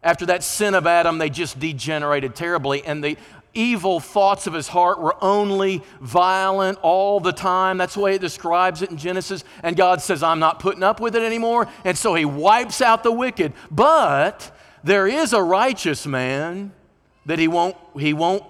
After 0.04 0.27
that 0.27 0.44
sin 0.44 0.75
of 0.75 0.86
Adam, 0.86 1.18
they 1.18 1.30
just 1.30 1.60
degenerated 1.60 2.36
terribly, 2.36 2.83
and 2.86 3.04
the 3.04 3.18
evil 3.56 4.00
thoughts 4.00 4.45
of 4.45 4.54
his 4.54 4.68
heart 4.68 5.00
were 5.00 5.16
only 5.24 5.81
violent 6.01 6.77
all 6.81 7.19
the 7.19 7.31
time. 7.31 7.77
That's 7.77 7.95
the 7.95 8.01
way 8.01 8.16
it 8.16 8.22
describes 8.22 8.81
it 8.81 8.92
in 8.92 8.98
Genesis. 8.98 9.44
And 9.63 9.75
God 9.75 10.01
says, 10.01 10.21
I'm 10.21 10.39
not 10.39 10.60
putting 10.60 10.83
up 10.83 11.00
with 11.00 11.16
it 11.16 11.24
anymore. 11.24 11.68
And 11.86 11.98
so 11.98 12.13
he 12.13 12.25
wipes 12.25 12.81
out 12.81 13.04
the 13.04 13.12
wicked. 13.12 13.54
But 13.71 14.51
there 14.83 15.07
is 15.07 15.33
a 15.33 15.42
righteous 15.42 16.06
man 16.06 16.74
that 17.25 17.39
he 17.39 17.48
won't, 17.48 17.78
he 17.98 18.13
won't, 18.13 18.44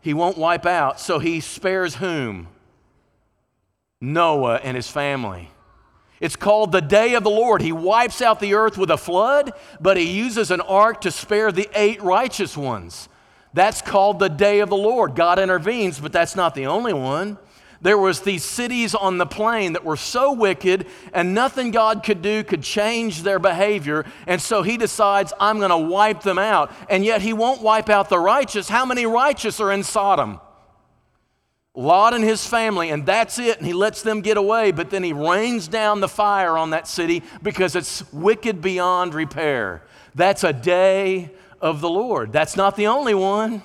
he 0.00 0.14
won't 0.14 0.38
wipe 0.38 0.64
out. 0.64 1.00
So 1.00 1.18
he 1.18 1.40
spares 1.40 1.96
whom? 1.96 2.48
Noah 4.00 4.56
and 4.56 4.76
his 4.76 4.88
family. 4.88 5.50
It's 6.20 6.36
called 6.36 6.72
the 6.72 6.80
day 6.80 7.14
of 7.14 7.24
the 7.24 7.30
Lord. 7.30 7.60
He 7.60 7.72
wipes 7.72 8.22
out 8.22 8.40
the 8.40 8.54
earth 8.54 8.78
with 8.78 8.90
a 8.90 8.96
flood, 8.96 9.52
but 9.80 9.96
he 9.96 10.18
uses 10.18 10.50
an 10.50 10.60
ark 10.62 11.02
to 11.02 11.10
spare 11.10 11.52
the 11.52 11.68
eight 11.74 12.02
righteous 12.02 12.56
ones. 12.56 13.08
That's 13.52 13.82
called 13.82 14.18
the 14.18 14.28
day 14.28 14.60
of 14.60 14.68
the 14.68 14.76
Lord. 14.76 15.14
God 15.14 15.38
intervenes, 15.38 15.98
but 16.00 16.12
that's 16.12 16.36
not 16.36 16.54
the 16.54 16.66
only 16.66 16.92
one. 16.92 17.38
There 17.82 17.98
was 17.98 18.20
these 18.20 18.44
cities 18.44 18.94
on 18.94 19.18
the 19.18 19.26
plain 19.26 19.74
that 19.74 19.84
were 19.84 19.96
so 19.96 20.32
wicked 20.32 20.86
and 21.12 21.34
nothing 21.34 21.70
God 21.70 22.02
could 22.02 22.22
do 22.22 22.42
could 22.42 22.62
change 22.62 23.22
their 23.22 23.38
behavior. 23.38 24.06
And 24.26 24.40
so 24.40 24.62
he 24.62 24.78
decides, 24.78 25.32
I'm 25.38 25.58
going 25.58 25.70
to 25.70 25.76
wipe 25.76 26.22
them 26.22 26.38
out. 26.38 26.72
And 26.88 27.04
yet 27.04 27.20
he 27.20 27.34
won't 27.34 27.60
wipe 27.60 27.90
out 27.90 28.08
the 28.08 28.18
righteous. 28.18 28.68
How 28.68 28.86
many 28.86 29.04
righteous 29.04 29.60
are 29.60 29.70
in 29.70 29.82
Sodom? 29.82 30.40
Lot 31.76 32.14
and 32.14 32.24
his 32.24 32.46
family, 32.46 32.88
and 32.88 33.04
that's 33.04 33.38
it. 33.38 33.58
And 33.58 33.66
he 33.66 33.74
lets 33.74 34.00
them 34.00 34.22
get 34.22 34.38
away, 34.38 34.72
but 34.72 34.88
then 34.88 35.02
he 35.02 35.12
rains 35.12 35.68
down 35.68 36.00
the 36.00 36.08
fire 36.08 36.56
on 36.56 36.70
that 36.70 36.88
city 36.88 37.22
because 37.42 37.76
it's 37.76 38.10
wicked 38.14 38.62
beyond 38.62 39.12
repair. 39.14 39.82
That's 40.14 40.42
a 40.42 40.54
day 40.54 41.30
of 41.60 41.82
the 41.82 41.90
Lord. 41.90 42.32
That's 42.32 42.56
not 42.56 42.76
the 42.76 42.86
only 42.86 43.14
one. 43.14 43.62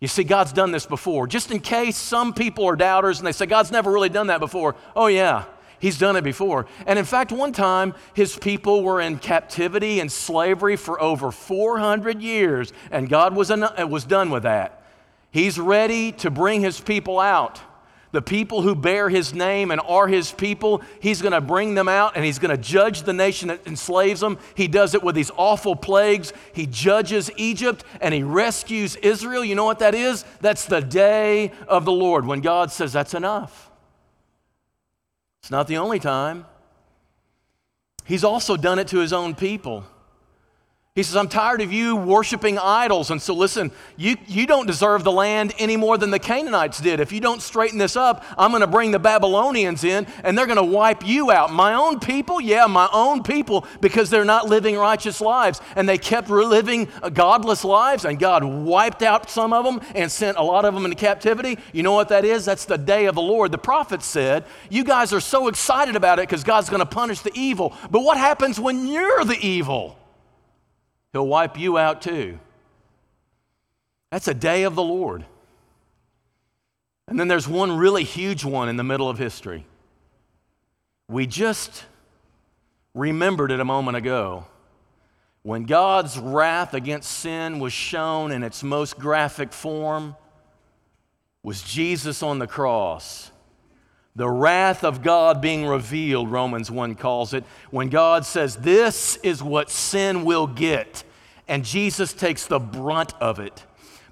You 0.00 0.06
see, 0.06 0.22
God's 0.22 0.52
done 0.52 0.70
this 0.70 0.84
before. 0.84 1.26
Just 1.26 1.50
in 1.50 1.60
case 1.60 1.96
some 1.96 2.34
people 2.34 2.66
are 2.66 2.76
doubters 2.76 3.18
and 3.18 3.26
they 3.26 3.32
say, 3.32 3.46
God's 3.46 3.72
never 3.72 3.90
really 3.90 4.10
done 4.10 4.28
that 4.28 4.38
before. 4.38 4.76
Oh, 4.94 5.06
yeah, 5.06 5.46
He's 5.80 5.98
done 5.98 6.14
it 6.16 6.24
before. 6.24 6.66
And 6.86 6.98
in 6.98 7.04
fact, 7.04 7.32
one 7.32 7.52
time, 7.52 7.94
His 8.14 8.36
people 8.36 8.82
were 8.82 9.00
in 9.00 9.18
captivity 9.18 10.00
and 10.00 10.12
slavery 10.12 10.76
for 10.76 11.00
over 11.00 11.32
400 11.32 12.20
years, 12.20 12.72
and 12.90 13.08
God 13.08 13.34
was, 13.34 13.50
uh, 13.50 13.86
was 13.88 14.04
done 14.04 14.30
with 14.30 14.42
that. 14.42 14.77
He's 15.30 15.58
ready 15.58 16.12
to 16.12 16.30
bring 16.30 16.60
his 16.62 16.80
people 16.80 17.18
out. 17.20 17.60
The 18.10 18.22
people 18.22 18.62
who 18.62 18.74
bear 18.74 19.10
his 19.10 19.34
name 19.34 19.70
and 19.70 19.82
are 19.82 20.08
his 20.08 20.32
people, 20.32 20.82
he's 21.00 21.20
going 21.20 21.32
to 21.32 21.42
bring 21.42 21.74
them 21.74 21.88
out 21.88 22.16
and 22.16 22.24
he's 22.24 22.38
going 22.38 22.56
to 22.56 22.62
judge 22.62 23.02
the 23.02 23.12
nation 23.12 23.48
that 23.48 23.66
enslaves 23.66 24.20
them. 24.20 24.38
He 24.54 24.66
does 24.66 24.94
it 24.94 25.02
with 25.02 25.14
these 25.14 25.30
awful 25.36 25.76
plagues. 25.76 26.32
He 26.54 26.64
judges 26.64 27.30
Egypt 27.36 27.84
and 28.00 28.14
he 28.14 28.22
rescues 28.22 28.96
Israel. 28.96 29.44
You 29.44 29.54
know 29.54 29.66
what 29.66 29.80
that 29.80 29.94
is? 29.94 30.24
That's 30.40 30.64
the 30.64 30.80
day 30.80 31.52
of 31.66 31.84
the 31.84 31.92
Lord 31.92 32.24
when 32.24 32.40
God 32.40 32.72
says, 32.72 32.94
That's 32.94 33.12
enough. 33.12 33.70
It's 35.42 35.50
not 35.50 35.66
the 35.66 35.76
only 35.76 35.98
time. 35.98 36.46
He's 38.04 38.24
also 38.24 38.56
done 38.56 38.78
it 38.78 38.88
to 38.88 39.00
his 39.00 39.12
own 39.12 39.34
people. 39.34 39.84
He 40.98 41.04
says, 41.04 41.14
I'm 41.14 41.28
tired 41.28 41.60
of 41.60 41.72
you 41.72 41.94
worshiping 41.94 42.58
idols. 42.58 43.12
And 43.12 43.22
so, 43.22 43.32
listen, 43.32 43.70
you, 43.96 44.16
you 44.26 44.48
don't 44.48 44.66
deserve 44.66 45.04
the 45.04 45.12
land 45.12 45.54
any 45.56 45.76
more 45.76 45.96
than 45.96 46.10
the 46.10 46.18
Canaanites 46.18 46.80
did. 46.80 46.98
If 46.98 47.12
you 47.12 47.20
don't 47.20 47.40
straighten 47.40 47.78
this 47.78 47.94
up, 47.94 48.24
I'm 48.36 48.50
going 48.50 48.62
to 48.62 48.66
bring 48.66 48.90
the 48.90 48.98
Babylonians 48.98 49.84
in 49.84 50.08
and 50.24 50.36
they're 50.36 50.48
going 50.48 50.56
to 50.56 50.64
wipe 50.64 51.06
you 51.06 51.30
out. 51.30 51.52
My 51.52 51.74
own 51.74 52.00
people? 52.00 52.40
Yeah, 52.40 52.66
my 52.66 52.88
own 52.92 53.22
people, 53.22 53.64
because 53.80 54.10
they're 54.10 54.24
not 54.24 54.48
living 54.48 54.76
righteous 54.76 55.20
lives. 55.20 55.60
And 55.76 55.88
they 55.88 55.98
kept 55.98 56.30
living 56.30 56.88
godless 57.12 57.62
lives, 57.62 58.04
and 58.04 58.18
God 58.18 58.42
wiped 58.42 59.02
out 59.04 59.30
some 59.30 59.52
of 59.52 59.64
them 59.64 59.80
and 59.94 60.10
sent 60.10 60.36
a 60.36 60.42
lot 60.42 60.64
of 60.64 60.74
them 60.74 60.84
into 60.84 60.96
captivity. 60.96 61.60
You 61.72 61.84
know 61.84 61.92
what 61.92 62.08
that 62.08 62.24
is? 62.24 62.44
That's 62.44 62.64
the 62.64 62.76
day 62.76 63.06
of 63.06 63.14
the 63.14 63.22
Lord. 63.22 63.52
The 63.52 63.58
prophet 63.58 64.02
said, 64.02 64.46
You 64.68 64.82
guys 64.82 65.12
are 65.12 65.20
so 65.20 65.46
excited 65.46 65.94
about 65.94 66.18
it 66.18 66.22
because 66.22 66.42
God's 66.42 66.68
going 66.68 66.80
to 66.80 66.86
punish 66.86 67.20
the 67.20 67.30
evil. 67.36 67.72
But 67.88 68.00
what 68.00 68.16
happens 68.16 68.58
when 68.58 68.88
you're 68.88 69.24
the 69.24 69.38
evil? 69.40 69.96
He'll 71.18 71.26
wipe 71.26 71.58
you 71.58 71.76
out 71.76 72.00
too. 72.00 72.38
That's 74.12 74.28
a 74.28 74.34
day 74.34 74.62
of 74.62 74.76
the 74.76 74.84
Lord. 74.84 75.24
And 77.08 77.18
then 77.18 77.26
there's 77.26 77.48
one 77.48 77.76
really 77.76 78.04
huge 78.04 78.44
one 78.44 78.68
in 78.68 78.76
the 78.76 78.84
middle 78.84 79.10
of 79.10 79.18
history. 79.18 79.66
We 81.08 81.26
just 81.26 81.86
remembered 82.94 83.50
it 83.50 83.58
a 83.58 83.64
moment 83.64 83.96
ago. 83.96 84.46
When 85.42 85.64
God's 85.64 86.16
wrath 86.20 86.72
against 86.72 87.10
sin 87.10 87.58
was 87.58 87.72
shown 87.72 88.30
in 88.30 88.44
its 88.44 88.62
most 88.62 88.96
graphic 88.96 89.52
form, 89.52 90.14
was 91.42 91.62
Jesus 91.62 92.22
on 92.22 92.38
the 92.38 92.46
cross. 92.46 93.32
The 94.14 94.30
wrath 94.30 94.84
of 94.84 95.02
God 95.02 95.40
being 95.40 95.66
revealed, 95.66 96.30
Romans 96.30 96.70
1 96.70 96.94
calls 96.94 97.34
it, 97.34 97.42
when 97.72 97.88
God 97.88 98.24
says, 98.24 98.54
This 98.54 99.16
is 99.24 99.42
what 99.42 99.68
sin 99.68 100.24
will 100.24 100.46
get. 100.46 101.02
And 101.48 101.64
Jesus 101.64 102.12
takes 102.12 102.46
the 102.46 102.58
brunt 102.58 103.14
of 103.20 103.38
it. 103.38 103.64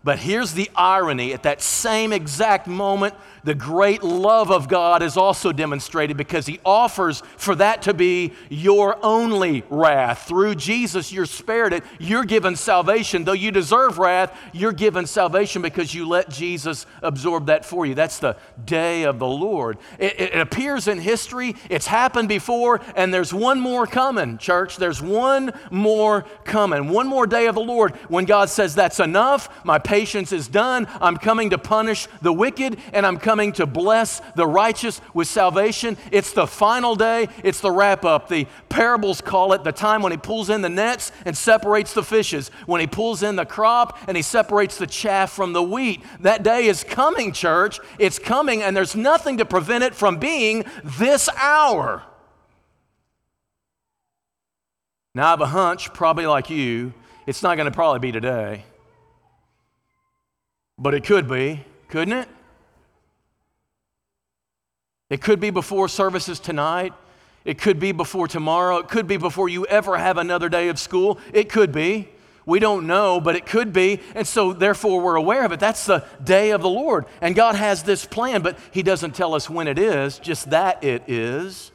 But 0.02 0.20
here's 0.20 0.52
the 0.52 0.70
irony 0.74 1.32
at 1.34 1.42
that 1.42 1.60
same 1.60 2.12
exact 2.12 2.66
moment, 2.66 3.14
the 3.46 3.54
great 3.54 4.02
love 4.02 4.50
of 4.50 4.66
God 4.66 5.04
is 5.04 5.16
also 5.16 5.52
demonstrated 5.52 6.16
because 6.16 6.46
he 6.46 6.58
offers 6.64 7.22
for 7.36 7.54
that 7.54 7.82
to 7.82 7.94
be 7.94 8.32
your 8.50 8.98
only 9.04 9.62
wrath. 9.70 10.26
Through 10.26 10.56
Jesus, 10.56 11.12
you're 11.12 11.26
spared 11.26 11.72
it. 11.72 11.84
You're 12.00 12.24
given 12.24 12.56
salvation. 12.56 13.22
Though 13.22 13.34
you 13.34 13.52
deserve 13.52 13.98
wrath, 13.98 14.36
you're 14.52 14.72
given 14.72 15.06
salvation 15.06 15.62
because 15.62 15.94
you 15.94 16.08
let 16.08 16.28
Jesus 16.28 16.86
absorb 17.02 17.46
that 17.46 17.64
for 17.64 17.86
you. 17.86 17.94
That's 17.94 18.18
the 18.18 18.36
day 18.64 19.04
of 19.04 19.20
the 19.20 19.28
Lord. 19.28 19.78
It, 20.00 20.18
it 20.20 20.38
appears 20.40 20.88
in 20.88 20.98
history, 20.98 21.54
it's 21.70 21.86
happened 21.86 22.28
before, 22.28 22.80
and 22.96 23.14
there's 23.14 23.32
one 23.32 23.60
more 23.60 23.86
coming, 23.86 24.38
church. 24.38 24.76
There's 24.76 25.00
one 25.00 25.52
more 25.70 26.24
coming. 26.42 26.88
One 26.88 27.06
more 27.06 27.28
day 27.28 27.46
of 27.46 27.54
the 27.54 27.60
Lord 27.60 27.94
when 28.08 28.24
God 28.24 28.48
says, 28.48 28.74
That's 28.74 28.98
enough. 28.98 29.64
My 29.64 29.78
patience 29.78 30.32
is 30.32 30.48
done. 30.48 30.88
I'm 31.00 31.16
coming 31.16 31.50
to 31.50 31.58
punish 31.58 32.08
the 32.22 32.32
wicked, 32.32 32.78
and 32.92 33.06
I'm 33.06 33.18
coming 33.18 33.35
coming 33.36 33.52
to 33.52 33.66
bless 33.66 34.22
the 34.34 34.46
righteous 34.46 34.98
with 35.12 35.28
salvation. 35.28 35.98
It's 36.10 36.32
the 36.32 36.46
final 36.46 36.96
day, 36.96 37.28
it's 37.44 37.60
the 37.60 37.70
wrap 37.70 38.02
up. 38.02 38.30
The 38.30 38.46
parables 38.70 39.20
call 39.20 39.52
it 39.52 39.62
the 39.62 39.72
time 39.72 40.00
when 40.00 40.10
he 40.10 40.16
pulls 40.16 40.48
in 40.48 40.62
the 40.62 40.70
nets 40.70 41.12
and 41.26 41.36
separates 41.36 41.92
the 41.92 42.02
fishes, 42.02 42.50
when 42.64 42.80
he 42.80 42.86
pulls 42.86 43.22
in 43.22 43.36
the 43.36 43.44
crop 43.44 43.98
and 44.08 44.16
he 44.16 44.22
separates 44.22 44.78
the 44.78 44.86
chaff 44.86 45.32
from 45.32 45.52
the 45.52 45.62
wheat. 45.62 46.02
That 46.20 46.44
day 46.44 46.64
is 46.64 46.82
coming, 46.82 47.30
church. 47.30 47.78
It's 47.98 48.18
coming, 48.18 48.62
and 48.62 48.74
there's 48.74 48.96
nothing 48.96 49.36
to 49.36 49.44
prevent 49.44 49.84
it 49.84 49.94
from 49.94 50.16
being 50.16 50.64
this 50.82 51.28
hour. 51.36 52.04
Now, 55.14 55.26
I 55.26 55.30
have 55.32 55.42
a 55.42 55.46
hunch, 55.46 55.92
probably 55.92 56.24
like 56.24 56.48
you, 56.48 56.94
it's 57.26 57.42
not 57.42 57.56
going 57.58 57.70
to 57.70 57.74
probably 57.74 57.98
be 57.98 58.12
today. 58.12 58.64
But 60.78 60.94
it 60.94 61.04
could 61.04 61.28
be, 61.28 61.66
couldn't 61.90 62.14
it? 62.14 62.28
It 65.08 65.20
could 65.20 65.40
be 65.40 65.50
before 65.50 65.88
services 65.88 66.40
tonight. 66.40 66.92
It 67.44 67.58
could 67.58 67.78
be 67.78 67.92
before 67.92 68.26
tomorrow. 68.26 68.78
It 68.78 68.88
could 68.88 69.06
be 69.06 69.16
before 69.16 69.48
you 69.48 69.64
ever 69.66 69.96
have 69.96 70.18
another 70.18 70.48
day 70.48 70.68
of 70.68 70.80
school. 70.80 71.18
It 71.32 71.48
could 71.48 71.70
be. 71.70 72.08
We 72.44 72.58
don't 72.58 72.86
know, 72.86 73.20
but 73.20 73.36
it 73.36 73.46
could 73.46 73.72
be. 73.72 74.00
And 74.14 74.26
so, 74.26 74.52
therefore, 74.52 75.00
we're 75.00 75.16
aware 75.16 75.44
of 75.44 75.52
it. 75.52 75.60
That's 75.60 75.86
the 75.86 76.04
day 76.22 76.50
of 76.50 76.62
the 76.62 76.68
Lord. 76.68 77.06
And 77.20 77.34
God 77.34 77.54
has 77.54 77.82
this 77.82 78.04
plan, 78.04 78.42
but 78.42 78.58
He 78.72 78.82
doesn't 78.82 79.14
tell 79.14 79.34
us 79.34 79.50
when 79.50 79.68
it 79.68 79.78
is, 79.78 80.18
just 80.18 80.50
that 80.50 80.82
it 80.82 81.08
is. 81.08 81.72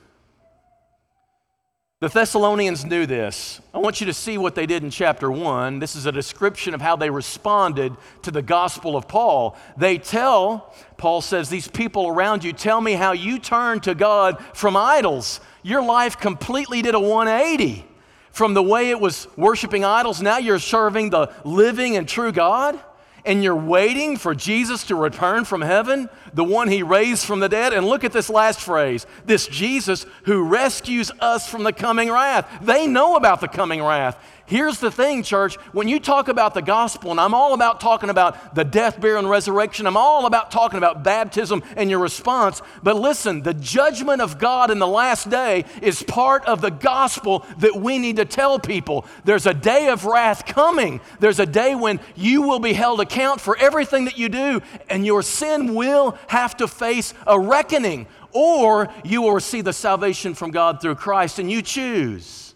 The 2.02 2.08
Thessalonians 2.08 2.84
knew 2.84 3.06
this. 3.06 3.62
I 3.76 3.78
want 3.78 4.02
you 4.02 4.08
to 4.08 4.14
see 4.14 4.40
what 4.40 4.56
they 4.56 4.66
did 4.66 4.82
in 4.82 4.90
chapter 4.90 5.30
1. 5.30 5.78
This 5.78 5.96
is 5.96 6.08
a 6.08 6.12
description 6.12 6.74
of 6.74 6.82
how 6.82 6.96
they 6.96 7.12
responded 7.12 7.96
to 8.24 8.32
the 8.32 8.42
gospel 8.42 8.98
of 8.98 9.08
Paul. 9.08 9.56
They 9.78 10.00
tell, 10.00 10.74
Paul 10.98 11.22
says, 11.22 11.48
These 11.48 11.68
people 11.68 12.08
around 12.08 12.44
you 12.44 12.54
tell 12.54 12.82
me 12.82 12.94
how 12.94 13.12
you 13.12 13.38
turned 13.38 13.84
to 13.84 13.94
God 13.94 14.44
from 14.56 14.76
idols. 14.76 15.42
Your 15.62 15.84
life 15.84 16.18
completely 16.18 16.82
did 16.82 16.96
a 16.96 17.00
180. 17.00 17.86
From 18.32 18.56
the 18.56 18.64
way 18.64 18.90
it 18.90 19.00
was 19.00 19.28
worshiping 19.38 19.86
idols, 19.86 20.24
now 20.24 20.40
you're 20.40 20.58
serving 20.58 21.12
the 21.12 21.32
living 21.46 21.98
and 21.98 22.10
true 22.10 22.32
God 22.32 22.80
and 23.26 23.44
you're 23.44 23.56
waiting 23.56 24.18
for 24.18 24.34
Jesus 24.34 24.84
to 24.86 24.96
return 24.96 25.46
from 25.46 25.62
heaven, 25.62 26.10
the 26.34 26.44
one 26.44 26.68
he 26.68 26.84
raised 26.84 27.26
from 27.26 27.40
the 27.40 27.50
dead. 27.50 27.74
And 27.74 27.86
look 27.86 28.04
at 28.04 28.12
this 28.12 28.30
last 28.30 28.60
phrase 28.60 29.06
this 29.26 29.48
Jesus 29.48 30.06
who 30.26 30.44
rescues 30.44 31.12
us 31.20 31.50
from 31.50 31.64
the 31.64 31.74
coming 31.74 32.12
wrath. 32.12 32.48
They 32.62 32.88
know 32.88 33.16
about 33.16 33.42
the 33.42 33.48
coming 33.48 33.82
wrath. 33.82 34.18
Here's 34.52 34.80
the 34.80 34.92
thing, 34.92 35.24
church. 35.24 35.56
When 35.72 35.88
you 35.88 35.98
talk 35.98 36.28
about 36.28 36.54
the 36.54 36.62
gospel, 36.62 37.12
and 37.12 37.22
I'm 37.22 37.34
all 37.34 37.54
about 37.54 37.80
talking 37.80 38.10
about 38.10 38.54
the 38.54 38.66
death, 38.66 39.00
burial, 39.00 39.20
and 39.20 39.30
resurrection, 39.30 39.88
I'm 39.88 39.96
all 39.96 40.26
about 40.26 40.52
talking 40.52 40.78
about 40.78 41.06
baptism 41.06 41.64
and 41.78 41.90
your 41.90 42.00
response. 42.00 42.62
But 42.84 42.98
listen, 42.98 43.44
the 43.44 43.54
judgment 43.54 44.22
of 44.22 44.40
God 44.40 44.70
in 44.70 44.78
the 44.78 44.88
last 44.88 45.30
day 45.30 45.64
is 45.82 46.04
part 46.04 46.44
of 46.44 46.60
the 46.60 46.70
gospel 46.70 47.46
that 47.60 47.78
we 47.78 47.98
need 47.98 48.18
to 48.18 48.26
tell 48.26 48.60
people. 48.60 49.06
There's 49.24 49.46
a 49.46 49.54
day 49.54 49.88
of 49.88 50.04
wrath 50.04 50.46
coming. 50.46 51.00
There's 51.22 51.40
a 51.40 51.46
day 51.46 51.74
when 51.74 52.02
you 52.18 52.42
will 52.42 52.60
be 52.60 52.74
held 52.74 53.00
account 53.00 53.40
for 53.40 53.56
everything 53.58 54.04
that 54.04 54.18
you 54.18 54.28
do, 54.28 54.62
and 54.90 55.06
your 55.06 55.22
sin 55.22 55.76
will 55.76 56.18
have 56.28 56.58
to 56.58 56.68
face 56.68 57.14
a 57.26 57.40
reckoning, 57.40 58.06
or 58.34 58.90
you 59.06 59.22
will 59.22 59.32
receive 59.32 59.64
the 59.64 59.72
salvation 59.72 60.34
from 60.34 60.52
God 60.52 60.82
through 60.82 60.96
Christ, 60.96 61.40
and 61.40 61.50
you 61.50 61.62
choose. 61.62 62.51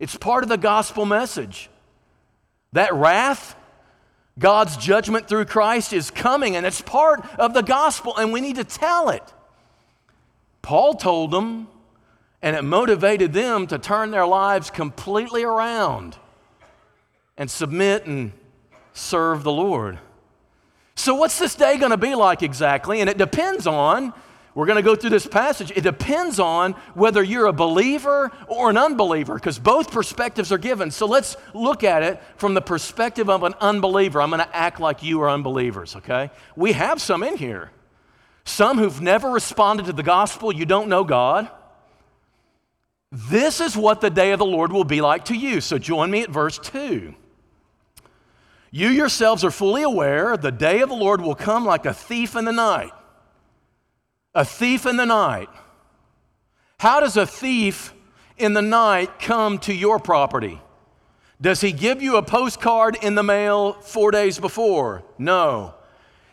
It's 0.00 0.16
part 0.16 0.42
of 0.42 0.48
the 0.48 0.56
gospel 0.56 1.04
message. 1.06 1.70
That 2.72 2.92
wrath, 2.94 3.54
God's 4.38 4.76
judgment 4.78 5.28
through 5.28 5.44
Christ 5.44 5.92
is 5.92 6.10
coming, 6.10 6.56
and 6.56 6.64
it's 6.64 6.80
part 6.80 7.24
of 7.38 7.52
the 7.52 7.62
gospel, 7.62 8.16
and 8.16 8.32
we 8.32 8.40
need 8.40 8.56
to 8.56 8.64
tell 8.64 9.10
it. 9.10 9.22
Paul 10.62 10.94
told 10.94 11.30
them, 11.30 11.68
and 12.42 12.56
it 12.56 12.62
motivated 12.62 13.34
them 13.34 13.66
to 13.66 13.78
turn 13.78 14.10
their 14.10 14.26
lives 14.26 14.70
completely 14.70 15.44
around 15.44 16.16
and 17.36 17.50
submit 17.50 18.06
and 18.06 18.32
serve 18.94 19.42
the 19.42 19.52
Lord. 19.52 19.98
So, 20.94 21.14
what's 21.14 21.38
this 21.38 21.54
day 21.54 21.76
going 21.76 21.90
to 21.90 21.98
be 21.98 22.14
like 22.14 22.42
exactly? 22.42 23.00
And 23.00 23.10
it 23.10 23.18
depends 23.18 23.66
on 23.66 24.14
we're 24.54 24.66
going 24.66 24.76
to 24.76 24.82
go 24.82 24.96
through 24.96 25.10
this 25.10 25.26
passage. 25.26 25.70
It 25.70 25.82
depends 25.82 26.40
on 26.40 26.72
whether 26.94 27.22
you're 27.22 27.46
a 27.46 27.52
believer 27.52 28.32
or 28.48 28.68
an 28.70 28.76
unbeliever, 28.76 29.34
because 29.34 29.58
both 29.58 29.92
perspectives 29.92 30.50
are 30.50 30.58
given. 30.58 30.90
So 30.90 31.06
let's 31.06 31.36
look 31.54 31.84
at 31.84 32.02
it 32.02 32.20
from 32.36 32.54
the 32.54 32.60
perspective 32.60 33.30
of 33.30 33.44
an 33.44 33.54
unbeliever. 33.60 34.20
I'm 34.20 34.30
going 34.30 34.40
to 34.40 34.56
act 34.56 34.80
like 34.80 35.02
you 35.02 35.22
are 35.22 35.30
unbelievers, 35.30 35.94
okay? 35.96 36.30
We 36.56 36.72
have 36.72 37.00
some 37.00 37.22
in 37.22 37.36
here. 37.36 37.70
Some 38.44 38.78
who've 38.78 39.00
never 39.00 39.30
responded 39.30 39.86
to 39.86 39.92
the 39.92 40.02
gospel, 40.02 40.52
you 40.52 40.66
don't 40.66 40.88
know 40.88 41.04
God. 41.04 41.48
This 43.12 43.60
is 43.60 43.76
what 43.76 44.00
the 44.00 44.10
day 44.10 44.32
of 44.32 44.38
the 44.40 44.46
Lord 44.46 44.72
will 44.72 44.84
be 44.84 45.00
like 45.00 45.26
to 45.26 45.34
you. 45.34 45.60
So 45.60 45.78
join 45.78 46.10
me 46.10 46.22
at 46.22 46.30
verse 46.30 46.58
2. 46.58 47.14
You 48.72 48.88
yourselves 48.88 49.44
are 49.44 49.50
fully 49.50 49.82
aware 49.82 50.36
the 50.36 50.52
day 50.52 50.80
of 50.80 50.88
the 50.88 50.94
Lord 50.96 51.20
will 51.20 51.34
come 51.34 51.64
like 51.64 51.86
a 51.86 51.94
thief 51.94 52.34
in 52.34 52.44
the 52.44 52.52
night 52.52 52.92
a 54.34 54.44
thief 54.44 54.86
in 54.86 54.96
the 54.96 55.06
night. 55.06 55.48
How 56.78 57.00
does 57.00 57.16
a 57.16 57.26
thief 57.26 57.92
in 58.38 58.54
the 58.54 58.62
night 58.62 59.18
come 59.18 59.58
to 59.60 59.74
your 59.74 59.98
property? 59.98 60.60
Does 61.40 61.60
he 61.60 61.72
give 61.72 62.02
you 62.02 62.16
a 62.16 62.22
postcard 62.22 62.96
in 63.02 63.14
the 63.14 63.22
mail 63.22 63.72
four 63.72 64.10
days 64.10 64.38
before? 64.38 65.02
No. 65.18 65.74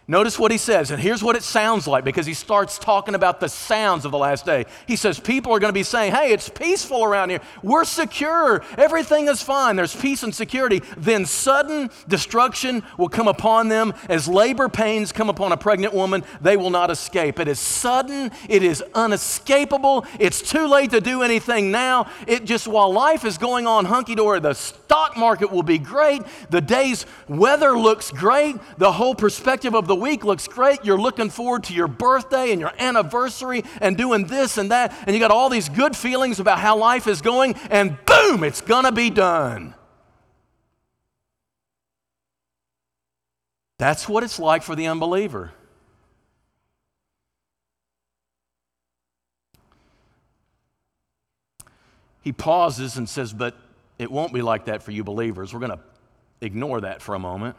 Notice 0.09 0.39
what 0.39 0.53
he 0.53 0.57
says, 0.57 0.89
and 0.89 1.01
here's 1.01 1.21
what 1.21 1.35
it 1.35 1.43
sounds 1.43 1.85
like 1.85 2.05
because 2.05 2.25
he 2.25 2.33
starts 2.33 2.79
talking 2.79 3.13
about 3.13 3.41
the 3.41 3.49
sounds 3.49 4.05
of 4.05 4.11
the 4.11 4.17
last 4.17 4.45
day. 4.45 4.65
He 4.87 4.95
says, 4.95 5.19
People 5.19 5.53
are 5.53 5.59
going 5.59 5.67
to 5.67 5.77
be 5.77 5.83
saying, 5.83 6.13
Hey, 6.13 6.31
it's 6.31 6.47
peaceful 6.47 7.03
around 7.03 7.29
here. 7.29 7.41
We're 7.61 7.83
secure. 7.83 8.63
Everything 8.77 9.27
is 9.27 9.43
fine. 9.43 9.75
There's 9.75 9.93
peace 9.93 10.23
and 10.23 10.33
security. 10.33 10.81
Then 10.95 11.25
sudden 11.25 11.89
destruction 12.07 12.83
will 12.97 13.09
come 13.09 13.27
upon 13.27 13.67
them. 13.67 13.93
As 14.07 14.29
labor 14.29 14.69
pains 14.69 15.11
come 15.11 15.29
upon 15.29 15.51
a 15.51 15.57
pregnant 15.57 15.93
woman, 15.93 16.23
they 16.39 16.55
will 16.55 16.69
not 16.69 16.89
escape. 16.89 17.37
It 17.37 17.49
is 17.49 17.59
sudden, 17.59 18.31
it 18.47 18.63
is 18.63 18.81
unescapable. 18.95 20.05
It's 20.21 20.41
too 20.41 20.67
late 20.67 20.91
to 20.91 21.01
do 21.01 21.21
anything 21.21 21.69
now. 21.69 22.09
It 22.27 22.45
just, 22.45 22.65
while 22.65 22.93
life 22.93 23.25
is 23.25 23.37
going 23.37 23.67
on 23.67 23.83
hunky 23.83 24.15
dory, 24.15 24.39
the 24.39 24.53
stock 24.53 25.17
market 25.17 25.51
will 25.51 25.63
be 25.63 25.79
great. 25.79 26.21
The 26.49 26.61
day's 26.61 27.05
weather 27.27 27.77
looks 27.77 28.09
great. 28.09 28.55
The 28.77 28.93
whole 28.93 29.13
perspective 29.13 29.75
of 29.75 29.85
the 29.85 29.96
week 29.97 30.23
looks 30.23 30.47
great. 30.47 30.85
You're 30.85 30.99
looking 30.99 31.29
forward 31.29 31.65
to 31.65 31.73
your 31.73 31.87
birthday 31.87 32.51
and 32.51 32.61
your 32.61 32.71
anniversary 32.79 33.63
and 33.81 33.97
doing 33.97 34.27
this 34.27 34.57
and 34.57 34.71
that. 34.71 34.95
And 35.05 35.15
you 35.15 35.19
got 35.19 35.31
all 35.31 35.49
these 35.49 35.69
good 35.69 35.95
feelings 35.95 36.39
about 36.39 36.59
how 36.59 36.77
life 36.77 37.07
is 37.07 37.21
going, 37.21 37.55
and 37.69 37.97
boom, 38.05 38.43
it's 38.43 38.61
going 38.61 38.85
to 38.85 38.91
be 38.91 39.09
done. 39.09 39.73
That's 43.77 44.09
what 44.09 44.23
it's 44.23 44.39
like 44.39 44.63
for 44.63 44.75
the 44.75 44.87
unbeliever. 44.87 45.51
He 52.21 52.33
pauses 52.33 52.97
and 52.97 53.07
says, 53.07 53.31
But 53.33 53.55
it 53.97 54.11
won't 54.11 54.33
be 54.33 54.41
like 54.41 54.65
that 54.65 54.83
for 54.83 54.91
you 54.91 55.03
believers. 55.03 55.53
We're 55.53 55.59
going 55.59 55.71
to 55.71 55.79
ignore 56.41 56.81
that 56.81 57.01
for 57.01 57.15
a 57.15 57.19
moment. 57.19 57.55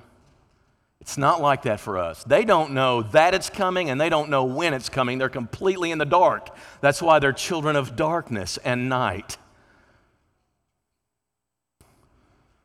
It's 1.01 1.17
not 1.17 1.41
like 1.41 1.63
that 1.63 1.81
for 1.81 1.97
us. 1.97 2.25
They 2.25 2.45
don't 2.45 2.73
know 2.73 3.03
that 3.03 3.33
it's 3.33 3.49
coming 3.49 3.89
and 3.89 4.01
they 4.01 4.09
don't 4.09 4.31
know 4.31 4.45
when 4.45 4.75
it's 4.75 4.89
coming. 4.89 5.19
They're 5.19 5.29
completely 5.29 5.91
in 5.91 5.99
the 5.99 6.05
dark. 6.05 6.55
That's 6.81 7.01
why 7.01 7.19
they're 7.19 7.33
children 7.33 7.77
of 7.77 7.97
darkness 7.97 8.59
and 8.65 8.89
night. 8.89 9.39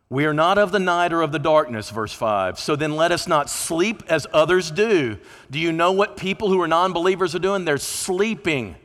We 0.10 0.26
are 0.26 0.34
not 0.34 0.60
of 0.60 0.72
the 0.72 0.80
night 0.80 1.12
or 1.12 1.22
of 1.22 1.32
the 1.32 1.40
darkness, 1.40 1.90
verse 1.90 2.14
5. 2.14 2.60
So 2.60 2.76
then 2.76 2.96
let 2.96 3.12
us 3.12 3.28
not 3.28 3.50
sleep 3.50 4.04
as 4.08 4.28
others 4.32 4.70
do. 4.70 5.18
Do 5.50 5.58
you 5.58 5.72
know 5.72 5.92
what 5.92 6.18
people 6.18 6.50
who 6.50 6.62
are 6.62 6.68
non 6.68 6.94
believers 6.94 7.34
are 7.34 7.40
doing? 7.40 7.66
They're 7.66 7.78
sleeping. 7.78 8.76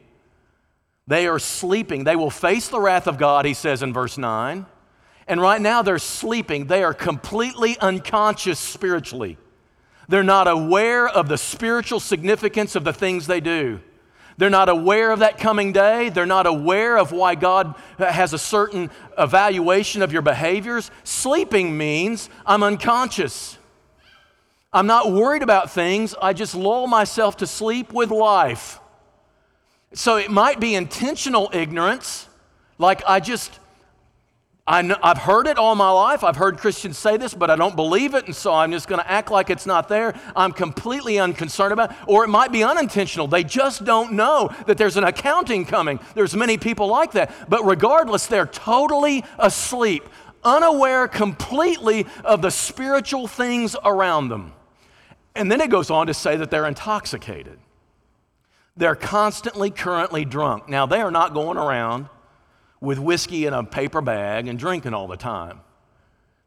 They 1.06 1.26
are 1.26 1.38
sleeping. 1.38 2.04
They 2.04 2.16
will 2.16 2.30
face 2.30 2.68
the 2.68 2.80
wrath 2.80 3.06
of 3.06 3.18
God, 3.18 3.44
he 3.44 3.54
says 3.54 3.82
in 3.82 3.92
verse 3.92 4.16
9. 4.16 4.66
And 5.28 5.40
right 5.40 5.60
now 5.60 5.82
they're 5.82 5.98
sleeping. 5.98 6.66
They 6.66 6.82
are 6.82 6.94
completely 6.94 7.78
unconscious 7.78 8.58
spiritually. 8.58 9.36
They're 10.08 10.24
not 10.24 10.48
aware 10.48 11.06
of 11.06 11.28
the 11.28 11.36
spiritual 11.36 12.00
significance 12.00 12.74
of 12.74 12.82
the 12.82 12.94
things 12.94 13.26
they 13.26 13.40
do. 13.40 13.80
They're 14.38 14.48
not 14.48 14.68
aware 14.68 15.10
of 15.10 15.18
that 15.18 15.36
coming 15.36 15.72
day. 15.72 16.08
They're 16.08 16.24
not 16.24 16.46
aware 16.46 16.96
of 16.96 17.12
why 17.12 17.34
God 17.34 17.74
has 17.98 18.32
a 18.32 18.38
certain 18.38 18.90
evaluation 19.18 20.00
of 20.00 20.12
your 20.12 20.22
behaviors. 20.22 20.90
Sleeping 21.04 21.76
means 21.76 22.30
I'm 22.46 22.62
unconscious. 22.62 23.58
I'm 24.72 24.86
not 24.86 25.12
worried 25.12 25.42
about 25.42 25.70
things. 25.72 26.14
I 26.22 26.32
just 26.32 26.54
lull 26.54 26.86
myself 26.86 27.38
to 27.38 27.46
sleep 27.46 27.92
with 27.92 28.10
life. 28.10 28.80
So 29.92 30.16
it 30.16 30.30
might 30.30 30.60
be 30.60 30.74
intentional 30.74 31.50
ignorance, 31.52 32.28
like 32.78 33.02
I 33.06 33.20
just 33.20 33.58
I 34.70 34.82
have 35.02 35.16
heard 35.16 35.46
it 35.46 35.56
all 35.56 35.74
my 35.74 35.88
life. 35.88 36.22
I've 36.22 36.36
heard 36.36 36.58
Christians 36.58 36.98
say 36.98 37.16
this, 37.16 37.32
but 37.32 37.48
I 37.48 37.56
don't 37.56 37.74
believe 37.74 38.12
it, 38.12 38.26
and 38.26 38.36
so 38.36 38.52
I'm 38.52 38.70
just 38.70 38.86
going 38.86 39.00
to 39.00 39.10
act 39.10 39.30
like 39.30 39.48
it's 39.48 39.64
not 39.64 39.88
there. 39.88 40.14
I'm 40.36 40.52
completely 40.52 41.18
unconcerned 41.18 41.72
about 41.72 41.92
it. 41.92 41.96
Or 42.06 42.22
it 42.22 42.28
might 42.28 42.52
be 42.52 42.62
unintentional. 42.62 43.28
They 43.28 43.44
just 43.44 43.86
don't 43.86 44.12
know 44.12 44.54
that 44.66 44.76
there's 44.76 44.98
an 44.98 45.04
accounting 45.04 45.64
coming. 45.64 46.00
There's 46.14 46.36
many 46.36 46.58
people 46.58 46.86
like 46.86 47.12
that. 47.12 47.32
But 47.48 47.64
regardless, 47.64 48.26
they're 48.26 48.46
totally 48.46 49.24
asleep, 49.38 50.06
unaware 50.44 51.08
completely 51.08 52.04
of 52.22 52.42
the 52.42 52.50
spiritual 52.50 53.26
things 53.26 53.74
around 53.86 54.28
them. 54.28 54.52
And 55.34 55.50
then 55.50 55.62
it 55.62 55.70
goes 55.70 55.88
on 55.88 56.08
to 56.08 56.14
say 56.14 56.36
that 56.36 56.50
they're 56.50 56.66
intoxicated. 56.66 57.58
They're 58.76 58.94
constantly, 58.94 59.70
currently 59.70 60.26
drunk. 60.26 60.68
Now, 60.68 60.84
they 60.84 61.00
are 61.00 61.10
not 61.10 61.32
going 61.32 61.56
around 61.56 62.10
with 62.80 62.98
whiskey 62.98 63.46
in 63.46 63.54
a 63.54 63.64
paper 63.64 64.00
bag 64.00 64.48
and 64.48 64.58
drinking 64.58 64.94
all 64.94 65.08
the 65.08 65.16
time. 65.16 65.60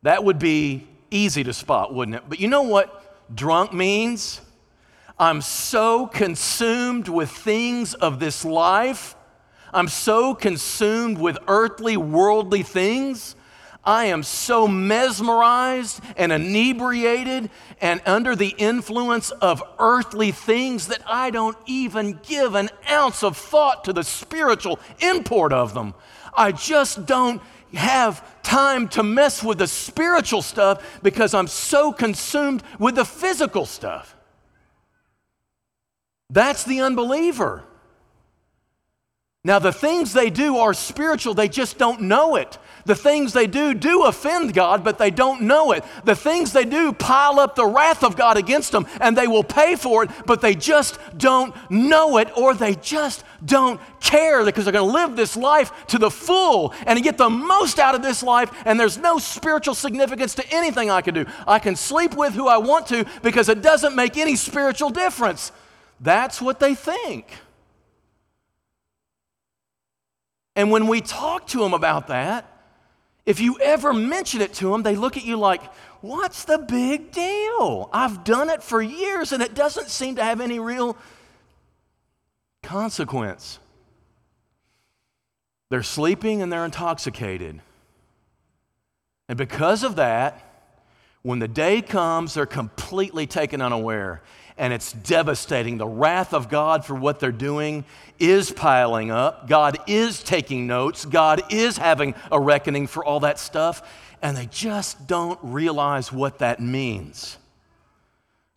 That 0.03 0.23
would 0.23 0.39
be 0.39 0.87
easy 1.09 1.43
to 1.43 1.53
spot, 1.53 1.93
wouldn't 1.93 2.15
it? 2.15 2.23
But 2.27 2.39
you 2.39 2.47
know 2.47 2.63
what 2.63 3.35
drunk 3.35 3.73
means? 3.73 4.41
I'm 5.19 5.41
so 5.41 6.07
consumed 6.07 7.07
with 7.07 7.29
things 7.29 7.93
of 7.93 8.19
this 8.19 8.43
life. 8.43 9.15
I'm 9.73 9.87
so 9.87 10.33
consumed 10.33 11.19
with 11.19 11.37
earthly, 11.47 11.95
worldly 11.95 12.63
things. 12.63 13.35
I 13.83 14.05
am 14.05 14.21
so 14.21 14.67
mesmerized 14.67 16.01
and 16.15 16.31
inebriated 16.31 17.49
and 17.79 18.01
under 18.05 18.35
the 18.35 18.53
influence 18.57 19.31
of 19.31 19.63
earthly 19.79 20.31
things 20.31 20.87
that 20.87 21.01
I 21.07 21.31
don't 21.31 21.57
even 21.65 22.19
give 22.23 22.53
an 22.53 22.69
ounce 22.89 23.23
of 23.23 23.37
thought 23.37 23.83
to 23.85 23.93
the 23.93 24.03
spiritual 24.03 24.79
import 24.99 25.51
of 25.51 25.73
them. 25.73 25.95
I 26.35 26.51
just 26.51 27.05
don't 27.05 27.41
have 27.73 28.41
time 28.43 28.87
to 28.89 29.03
mess 29.03 29.43
with 29.43 29.59
the 29.59 29.67
spiritual 29.67 30.41
stuff 30.41 30.99
because 31.03 31.33
I'm 31.33 31.47
so 31.47 31.91
consumed 31.91 32.63
with 32.79 32.95
the 32.95 33.05
physical 33.05 33.65
stuff. 33.65 34.15
That's 36.29 36.63
the 36.63 36.81
unbeliever. 36.81 37.63
Now, 39.43 39.59
the 39.59 39.73
things 39.73 40.13
they 40.13 40.29
do 40.29 40.57
are 40.57 40.73
spiritual, 40.73 41.33
they 41.33 41.49
just 41.49 41.77
don't 41.77 42.01
know 42.01 42.35
it. 42.35 42.57
The 42.85 42.95
things 42.95 43.33
they 43.33 43.47
do 43.47 43.73
do 43.73 44.05
offend 44.05 44.53
God, 44.53 44.83
but 44.83 44.97
they 44.97 45.11
don't 45.11 45.41
know 45.41 45.71
it. 45.71 45.83
The 46.03 46.15
things 46.15 46.53
they 46.53 46.65
do 46.65 46.93
pile 46.93 47.39
up 47.39 47.55
the 47.55 47.65
wrath 47.65 48.03
of 48.03 48.15
God 48.15 48.37
against 48.37 48.71
them, 48.71 48.87
and 48.99 49.17
they 49.17 49.27
will 49.27 49.43
pay 49.43 49.75
for 49.75 50.03
it, 50.03 50.09
but 50.25 50.41
they 50.41 50.55
just 50.55 50.97
don't 51.17 51.53
know 51.69 52.17
it, 52.17 52.35
or 52.37 52.53
they 52.53 52.75
just 52.75 53.23
don't 53.43 53.79
care 53.99 54.43
because 54.43 54.65
they're 54.65 54.71
going 54.71 54.87
to 54.87 54.93
live 54.93 55.15
this 55.15 55.35
life 55.35 55.85
to 55.87 55.97
the 55.97 56.11
full 56.11 56.73
and 56.85 57.01
get 57.03 57.17
the 57.17 57.29
most 57.29 57.79
out 57.79 57.95
of 57.95 58.01
this 58.01 58.23
life, 58.23 58.51
and 58.65 58.79
there's 58.79 58.97
no 58.97 59.17
spiritual 59.17 59.75
significance 59.75 60.35
to 60.35 60.53
anything 60.53 60.89
I 60.89 61.01
can 61.01 61.13
do. 61.13 61.25
I 61.47 61.59
can 61.59 61.75
sleep 61.75 62.15
with 62.15 62.33
who 62.33 62.47
I 62.47 62.57
want 62.57 62.87
to 62.87 63.05
because 63.21 63.49
it 63.49 63.61
doesn't 63.61 63.95
make 63.95 64.17
any 64.17 64.35
spiritual 64.35 64.89
difference. 64.89 65.51
That's 65.99 66.41
what 66.41 66.59
they 66.59 66.75
think. 66.75 67.31
And 70.55 70.71
when 70.71 70.87
we 70.87 70.99
talk 70.99 71.47
to 71.47 71.59
them 71.59 71.73
about 71.73 72.07
that, 72.07 72.50
if 73.25 73.39
you 73.39 73.57
ever 73.61 73.93
mention 73.93 74.41
it 74.41 74.53
to 74.55 74.71
them, 74.71 74.83
they 74.83 74.95
look 74.95 75.17
at 75.17 75.23
you 75.23 75.37
like, 75.37 75.61
What's 76.01 76.45
the 76.45 76.57
big 76.57 77.11
deal? 77.11 77.89
I've 77.93 78.23
done 78.23 78.49
it 78.49 78.63
for 78.63 78.81
years 78.81 79.31
and 79.31 79.43
it 79.43 79.53
doesn't 79.53 79.87
seem 79.87 80.15
to 80.15 80.23
have 80.23 80.41
any 80.41 80.59
real 80.59 80.97
consequence. 82.63 83.59
They're 85.69 85.83
sleeping 85.83 86.41
and 86.41 86.51
they're 86.51 86.65
intoxicated. 86.65 87.61
And 89.29 89.37
because 89.37 89.83
of 89.83 89.95
that, 89.97 90.43
when 91.21 91.37
the 91.37 91.47
day 91.47 91.83
comes, 91.83 92.33
they're 92.33 92.47
completely 92.47 93.27
taken 93.27 93.61
unaware 93.61 94.23
and 94.61 94.71
it's 94.71 94.93
devastating. 94.93 95.79
The 95.79 95.87
wrath 95.87 96.35
of 96.35 96.47
God 96.47 96.85
for 96.85 96.93
what 96.93 97.19
they're 97.19 97.31
doing 97.31 97.83
is 98.19 98.51
piling 98.51 99.09
up. 99.09 99.47
God 99.47 99.79
is 99.87 100.21
taking 100.21 100.67
notes. 100.67 101.03
God 101.03 101.41
is 101.49 101.79
having 101.79 102.13
a 102.31 102.39
reckoning 102.39 102.85
for 102.85 103.03
all 103.03 103.21
that 103.21 103.39
stuff, 103.39 103.81
and 104.21 104.37
they 104.37 104.45
just 104.45 105.07
don't 105.07 105.39
realize 105.41 106.11
what 106.11 106.37
that 106.39 106.59
means. 106.59 107.39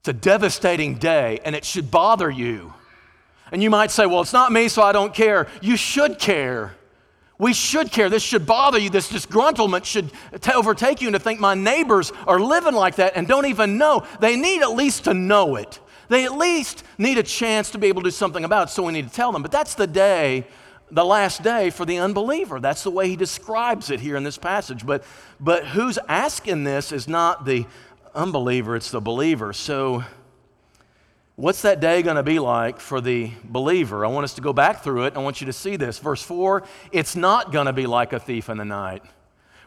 It's 0.00 0.08
a 0.10 0.12
devastating 0.12 0.96
day, 0.96 1.40
and 1.42 1.56
it 1.56 1.64
should 1.64 1.90
bother 1.90 2.30
you. 2.30 2.74
And 3.50 3.62
you 3.62 3.70
might 3.70 3.90
say, 3.90 4.04
Well, 4.04 4.20
it's 4.20 4.34
not 4.34 4.52
me, 4.52 4.68
so 4.68 4.82
I 4.82 4.92
don't 4.92 5.14
care. 5.14 5.46
You 5.62 5.78
should 5.78 6.18
care. 6.18 6.74
We 7.38 7.54
should 7.54 7.90
care. 7.90 8.10
This 8.10 8.22
should 8.22 8.44
bother 8.44 8.78
you. 8.78 8.90
This 8.90 9.10
disgruntlement 9.10 9.86
should 9.86 10.12
t- 10.40 10.52
overtake 10.52 11.00
you 11.00 11.08
and 11.08 11.14
to 11.14 11.18
think 11.18 11.40
my 11.40 11.54
neighbors 11.54 12.12
are 12.26 12.38
living 12.38 12.74
like 12.74 12.96
that 12.96 13.14
and 13.16 13.26
don't 13.26 13.46
even 13.46 13.78
know. 13.78 14.06
They 14.20 14.36
need 14.36 14.60
at 14.60 14.72
least 14.72 15.04
to 15.04 15.14
know 15.14 15.56
it. 15.56 15.80
They 16.08 16.24
at 16.24 16.36
least 16.36 16.84
need 16.98 17.18
a 17.18 17.22
chance 17.22 17.70
to 17.70 17.78
be 17.78 17.88
able 17.88 18.02
to 18.02 18.08
do 18.08 18.10
something 18.12 18.44
about 18.44 18.68
it, 18.68 18.70
so 18.70 18.82
we 18.82 18.92
need 18.92 19.08
to 19.08 19.14
tell 19.14 19.32
them. 19.32 19.42
But 19.42 19.52
that's 19.52 19.74
the 19.74 19.86
day, 19.86 20.46
the 20.90 21.04
last 21.04 21.42
day 21.42 21.70
for 21.70 21.84
the 21.84 21.98
unbeliever. 21.98 22.60
That's 22.60 22.82
the 22.82 22.90
way 22.90 23.08
he 23.08 23.16
describes 23.16 23.90
it 23.90 24.00
here 24.00 24.16
in 24.16 24.24
this 24.24 24.38
passage. 24.38 24.84
But, 24.84 25.04
but 25.40 25.66
who's 25.66 25.98
asking 26.08 26.64
this 26.64 26.92
is 26.92 27.08
not 27.08 27.44
the 27.44 27.66
unbeliever, 28.14 28.76
it's 28.76 28.90
the 28.90 29.00
believer. 29.00 29.52
So, 29.52 30.04
what's 31.36 31.62
that 31.62 31.80
day 31.80 32.02
going 32.02 32.16
to 32.16 32.22
be 32.22 32.38
like 32.38 32.80
for 32.80 33.00
the 33.00 33.32
believer? 33.42 34.04
I 34.04 34.08
want 34.08 34.24
us 34.24 34.34
to 34.34 34.40
go 34.40 34.52
back 34.52 34.82
through 34.82 35.04
it. 35.04 35.16
I 35.16 35.20
want 35.20 35.40
you 35.40 35.46
to 35.46 35.52
see 35.52 35.76
this. 35.76 35.98
Verse 35.98 36.22
4 36.22 36.62
it's 36.92 37.16
not 37.16 37.52
going 37.52 37.66
to 37.66 37.72
be 37.72 37.86
like 37.86 38.12
a 38.12 38.20
thief 38.20 38.48
in 38.48 38.58
the 38.58 38.64
night. 38.64 39.02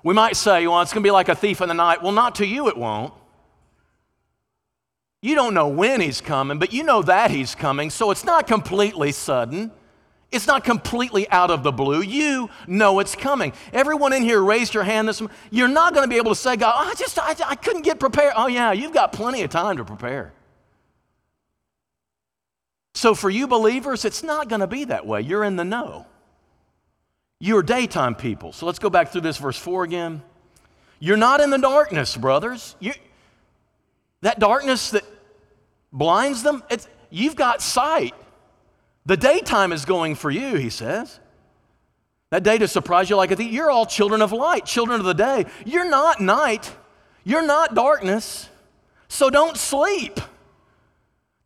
We 0.03 0.13
might 0.13 0.37
say, 0.37 0.65
well, 0.67 0.81
it's 0.81 0.93
going 0.93 1.03
to 1.03 1.07
be 1.07 1.11
like 1.11 1.27
a 1.27 1.35
thief 1.35 1.59
in 1.59 1.67
the 1.67 1.73
night. 1.73 2.01
Well, 2.01 2.11
not 2.11 2.35
to 2.35 2.45
you, 2.45 2.69
it 2.69 2.77
won't. 2.77 3.13
You 5.21 5.35
don't 5.35 5.53
know 5.53 5.67
when 5.67 5.99
he's 5.99 6.21
coming, 6.21 6.59
but 6.59 6.73
you 6.73 6.83
know 6.83 7.01
that 7.01 7.31
he's 7.31 7.55
coming, 7.55 7.89
so 7.89 8.11
it's 8.11 8.23
not 8.23 8.47
completely 8.47 9.11
sudden. 9.11 9.71
It's 10.31 10.45
not 10.45 10.63
completely 10.63 11.29
out 11.29 11.51
of 11.51 11.63
the 11.63 11.71
blue. 11.71 12.01
You 12.01 12.49
know 12.67 12.99
it's 12.99 13.15
coming. 13.15 13.53
Everyone 13.71 14.11
in 14.11 14.23
here 14.23 14.41
raised 14.41 14.73
your 14.73 14.83
hand 14.83 15.07
this 15.07 15.21
You're 15.51 15.69
not 15.69 15.93
going 15.93 16.03
to 16.03 16.09
be 16.09 16.17
able 16.17 16.31
to 16.31 16.39
say, 16.39 16.57
God, 16.57 16.75
I 16.85 16.93
just, 16.95 17.17
I, 17.17 17.35
I 17.45 17.55
couldn't 17.55 17.83
get 17.83 17.99
prepared. 17.99 18.33
Oh, 18.35 18.47
yeah, 18.47 18.73
you've 18.73 18.93
got 18.93 19.13
plenty 19.13 19.41
of 19.43 19.49
time 19.49 19.77
to 19.77 19.85
prepare. 19.85 20.33
So 22.93 23.15
for 23.15 23.29
you 23.29 23.47
believers, 23.47 24.05
it's 24.05 24.21
not 24.21 24.49
going 24.49 24.61
to 24.61 24.67
be 24.67 24.85
that 24.85 25.05
way. 25.05 25.21
You're 25.21 25.43
in 25.43 25.55
the 25.55 25.63
know. 25.63 26.05
You're 27.39 27.63
daytime 27.63 28.15
people. 28.15 28.51
So 28.51 28.65
let's 28.65 28.79
go 28.79 28.89
back 28.89 29.11
through 29.11 29.21
this 29.21 29.37
verse 29.37 29.57
4 29.57 29.83
again. 29.83 30.23
You're 30.99 31.17
not 31.17 31.39
in 31.39 31.51
the 31.51 31.57
darkness, 31.57 32.17
brothers. 32.17 32.75
You, 32.79 32.93
that 34.21 34.39
darkness 34.39 34.91
that 34.91 35.03
blinds 35.91 36.43
them, 36.43 36.63
it's, 36.69 36.87
you've 37.09 37.35
got 37.35 37.61
sight. 37.61 38.13
The 39.05 39.17
daytime 39.17 39.71
is 39.71 39.85
going 39.85 40.15
for 40.15 40.29
you, 40.29 40.55
he 40.55 40.69
says. 40.69 41.19
That 42.29 42.43
day 42.43 42.57
to 42.57 42.67
surprise 42.67 43.09
you 43.09 43.15
like 43.15 43.31
a 43.31 43.35
thief. 43.35 43.51
You're 43.51 43.71
all 43.71 43.85
children 43.85 44.21
of 44.21 44.33
light, 44.33 44.65
children 44.65 44.99
of 44.99 45.05
the 45.05 45.13
day. 45.13 45.45
You're 45.65 45.89
not 45.89 46.19
night. 46.19 46.73
You're 47.23 47.45
not 47.45 47.73
darkness. 47.73 48.49
So 49.07 49.29
don't 49.29 49.55
sleep. 49.55 50.19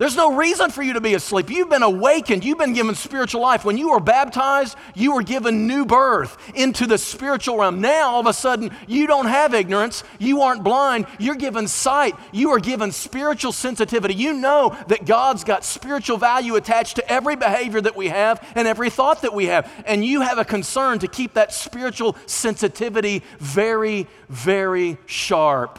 There's 0.01 0.15
no 0.15 0.35
reason 0.35 0.71
for 0.71 0.81
you 0.81 0.93
to 0.93 0.99
be 0.99 1.13
asleep. 1.13 1.51
You've 1.51 1.69
been 1.69 1.83
awakened. 1.83 2.43
You've 2.43 2.57
been 2.57 2.73
given 2.73 2.95
spiritual 2.95 3.39
life. 3.41 3.63
When 3.63 3.77
you 3.77 3.91
were 3.91 3.99
baptized, 3.99 4.75
you 4.95 5.13
were 5.13 5.21
given 5.21 5.67
new 5.67 5.85
birth 5.85 6.39
into 6.55 6.87
the 6.87 6.97
spiritual 6.97 7.59
realm. 7.59 7.81
Now, 7.81 8.13
all 8.13 8.21
of 8.21 8.25
a 8.25 8.33
sudden, 8.33 8.71
you 8.87 9.05
don't 9.05 9.27
have 9.27 9.53
ignorance. 9.53 10.03
You 10.17 10.41
aren't 10.41 10.63
blind. 10.63 11.05
You're 11.19 11.35
given 11.35 11.67
sight. 11.67 12.15
You 12.31 12.49
are 12.49 12.59
given 12.59 12.91
spiritual 12.91 13.51
sensitivity. 13.51 14.15
You 14.15 14.33
know 14.33 14.75
that 14.87 15.05
God's 15.05 15.43
got 15.43 15.63
spiritual 15.63 16.17
value 16.17 16.55
attached 16.55 16.95
to 16.95 17.07
every 17.07 17.35
behavior 17.35 17.81
that 17.81 17.95
we 17.95 18.07
have 18.07 18.43
and 18.55 18.67
every 18.67 18.89
thought 18.89 19.21
that 19.21 19.35
we 19.35 19.45
have. 19.45 19.71
And 19.85 20.03
you 20.03 20.21
have 20.21 20.39
a 20.39 20.45
concern 20.45 20.97
to 20.97 21.07
keep 21.07 21.35
that 21.35 21.53
spiritual 21.53 22.15
sensitivity 22.25 23.21
very, 23.37 24.07
very 24.29 24.97
sharp. 25.05 25.77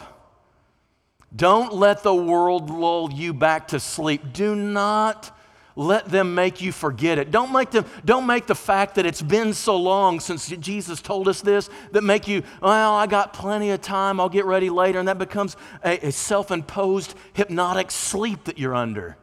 Don't 1.35 1.73
let 1.73 2.03
the 2.03 2.15
world 2.15 2.71
lull 2.71 3.11
you 3.13 3.33
back 3.33 3.69
to 3.69 3.81
sleep. 3.81 4.33
Do 4.33 4.55
not 4.55 5.37
let 5.75 6.07
them 6.07 6.35
make 6.35 6.61
you 6.61 6.73
forget 6.73 7.19
it. 7.19 7.31
Don't 7.31 7.53
make, 7.53 7.71
them, 7.71 7.87
don't 8.05 8.27
make 8.27 8.47
the 8.47 8.55
fact 8.55 8.97
that 8.97 9.07
it's 9.07 9.23
been 9.23 9.55
so 9.55 9.77
long 9.77 10.21
since 10.21 10.49
Jesus 10.49 11.01
told 11.01 11.29
us 11.29 11.41
this 11.41 11.71
that 11.93 12.03
make 12.03 12.29
you, 12.29 12.43
well, 12.61 12.95
I 12.95 13.07
got 13.07 13.33
plenty 13.33 13.71
of 13.71 13.81
time, 13.81 14.21
I'll 14.21 14.29
get 14.29 14.45
ready 14.45 14.69
later. 14.69 14.99
And 14.99 15.09
that 15.09 15.19
becomes 15.19 15.57
a, 15.85 16.09
a 16.09 16.13
self 16.13 16.51
imposed 16.51 17.15
hypnotic 17.33 17.91
sleep 17.91 18.45
that 18.45 18.59
you're 18.59 18.75
under. 18.75 19.17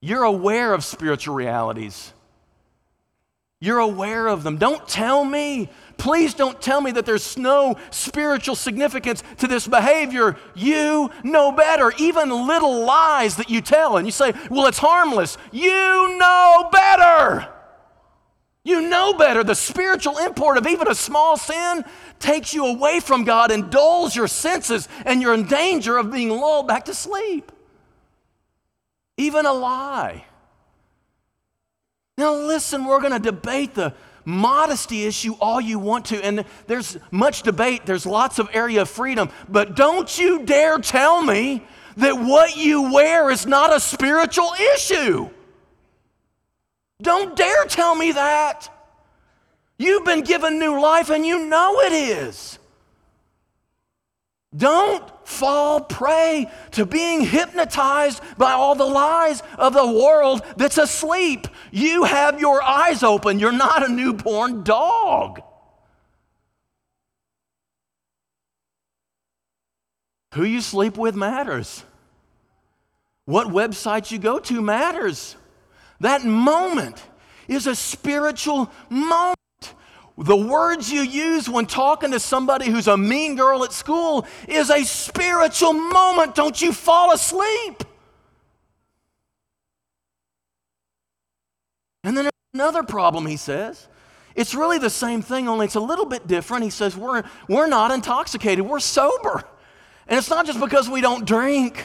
You're 0.00 0.22
aware 0.22 0.74
of 0.74 0.84
spiritual 0.84 1.34
realities. 1.34 2.12
You're 3.60 3.78
aware 3.78 4.28
of 4.28 4.42
them. 4.44 4.56
Don't 4.56 4.86
tell 4.88 5.24
me 5.24 5.68
Please 5.98 6.32
don't 6.32 6.62
tell 6.62 6.80
me 6.80 6.92
that 6.92 7.04
there's 7.04 7.36
no 7.36 7.76
spiritual 7.90 8.54
significance 8.54 9.22
to 9.38 9.48
this 9.48 9.66
behavior. 9.66 10.36
You 10.54 11.10
know 11.24 11.50
better. 11.50 11.92
Even 11.98 12.30
little 12.30 12.84
lies 12.84 13.36
that 13.36 13.50
you 13.50 13.60
tell, 13.60 13.96
and 13.96 14.06
you 14.06 14.12
say, 14.12 14.32
well, 14.48 14.66
it's 14.66 14.78
harmless. 14.78 15.36
You 15.50 16.16
know 16.16 16.68
better. 16.72 17.48
You 18.62 18.82
know 18.82 19.12
better. 19.14 19.42
The 19.42 19.56
spiritual 19.56 20.18
import 20.18 20.56
of 20.56 20.68
even 20.68 20.88
a 20.88 20.94
small 20.94 21.36
sin 21.36 21.84
takes 22.20 22.54
you 22.54 22.64
away 22.66 23.00
from 23.00 23.24
God 23.24 23.50
and 23.50 23.70
dulls 23.70 24.14
your 24.14 24.28
senses, 24.28 24.88
and 25.04 25.20
you're 25.20 25.34
in 25.34 25.46
danger 25.46 25.98
of 25.98 26.12
being 26.12 26.30
lulled 26.30 26.68
back 26.68 26.84
to 26.84 26.94
sleep. 26.94 27.50
Even 29.16 29.46
a 29.46 29.52
lie. 29.52 30.24
Now, 32.18 32.34
listen, 32.34 32.84
we're 32.84 33.00
going 33.00 33.12
to 33.12 33.20
debate 33.20 33.74
the 33.74 33.94
modesty 34.24 35.04
issue 35.04 35.36
all 35.40 35.60
you 35.60 35.78
want 35.78 36.06
to. 36.06 36.22
And 36.22 36.44
there's 36.66 36.98
much 37.12 37.42
debate, 37.42 37.86
there's 37.86 38.04
lots 38.04 38.40
of 38.40 38.50
area 38.52 38.82
of 38.82 38.90
freedom. 38.90 39.30
But 39.48 39.76
don't 39.76 40.18
you 40.18 40.44
dare 40.44 40.78
tell 40.78 41.22
me 41.22 41.64
that 41.96 42.18
what 42.18 42.56
you 42.56 42.92
wear 42.92 43.30
is 43.30 43.46
not 43.46 43.74
a 43.74 43.78
spiritual 43.78 44.50
issue. 44.74 45.30
Don't 47.00 47.36
dare 47.36 47.66
tell 47.66 47.94
me 47.94 48.10
that. 48.10 48.68
You've 49.78 50.04
been 50.04 50.22
given 50.22 50.58
new 50.58 50.82
life 50.82 51.10
and 51.10 51.24
you 51.24 51.46
know 51.46 51.78
it 51.82 51.92
is. 51.92 52.57
Don't 54.56 55.04
fall 55.26 55.82
prey 55.82 56.50
to 56.72 56.86
being 56.86 57.20
hypnotized 57.20 58.22
by 58.38 58.52
all 58.52 58.74
the 58.74 58.86
lies 58.86 59.42
of 59.58 59.74
the 59.74 59.86
world 59.86 60.42
that's 60.56 60.78
asleep. 60.78 61.46
You 61.70 62.04
have 62.04 62.40
your 62.40 62.62
eyes 62.62 63.02
open. 63.02 63.38
You're 63.38 63.52
not 63.52 63.84
a 63.84 63.92
newborn 63.92 64.64
dog. 64.64 65.42
Who 70.34 70.44
you 70.44 70.60
sleep 70.60 70.96
with 70.96 71.14
matters. 71.14 71.84
What 73.26 73.48
websites 73.48 74.10
you 74.10 74.18
go 74.18 74.38
to 74.38 74.62
matters. 74.62 75.36
That 76.00 76.24
moment 76.24 77.02
is 77.48 77.66
a 77.66 77.74
spiritual 77.74 78.70
moment. 78.88 79.36
The 80.18 80.36
words 80.36 80.90
you 80.90 81.02
use 81.02 81.48
when 81.48 81.66
talking 81.66 82.10
to 82.10 82.18
somebody 82.18 82.68
who's 82.68 82.88
a 82.88 82.96
mean 82.96 83.36
girl 83.36 83.62
at 83.62 83.72
school 83.72 84.26
is 84.48 84.68
a 84.68 84.82
spiritual 84.82 85.72
moment. 85.72 86.34
Don't 86.34 86.60
you 86.60 86.72
fall 86.72 87.12
asleep. 87.12 87.84
And 92.02 92.16
then 92.16 92.30
another 92.52 92.82
problem, 92.82 93.26
he 93.26 93.36
says. 93.36 93.86
It's 94.34 94.56
really 94.56 94.78
the 94.78 94.90
same 94.90 95.22
thing, 95.22 95.48
only 95.48 95.66
it's 95.66 95.76
a 95.76 95.80
little 95.80 96.06
bit 96.06 96.26
different. 96.26 96.64
He 96.64 96.70
says, 96.70 96.96
We're, 96.96 97.22
we're 97.48 97.68
not 97.68 97.92
intoxicated, 97.92 98.66
we're 98.66 98.80
sober. 98.80 99.44
And 100.08 100.18
it's 100.18 100.30
not 100.30 100.46
just 100.46 100.58
because 100.58 100.88
we 100.88 101.00
don't 101.00 101.26
drink, 101.26 101.84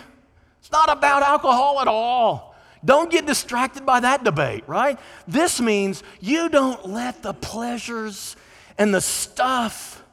it's 0.60 0.72
not 0.72 0.90
about 0.90 1.22
alcohol 1.22 1.82
at 1.82 1.88
all. 1.88 2.53
Don't 2.86 3.12
get 3.12 3.26
distracted 3.26 3.86
by 3.86 4.02
that 4.02 4.24
debate, 4.24 4.64
right? 4.68 5.00
This 5.28 5.62
means 5.62 6.04
you 6.20 6.50
don't 6.50 6.90
let 6.90 7.24
the 7.24 7.34
pleasures 7.34 8.36
and 8.78 8.94
the 8.94 9.02
stuff 9.02 10.04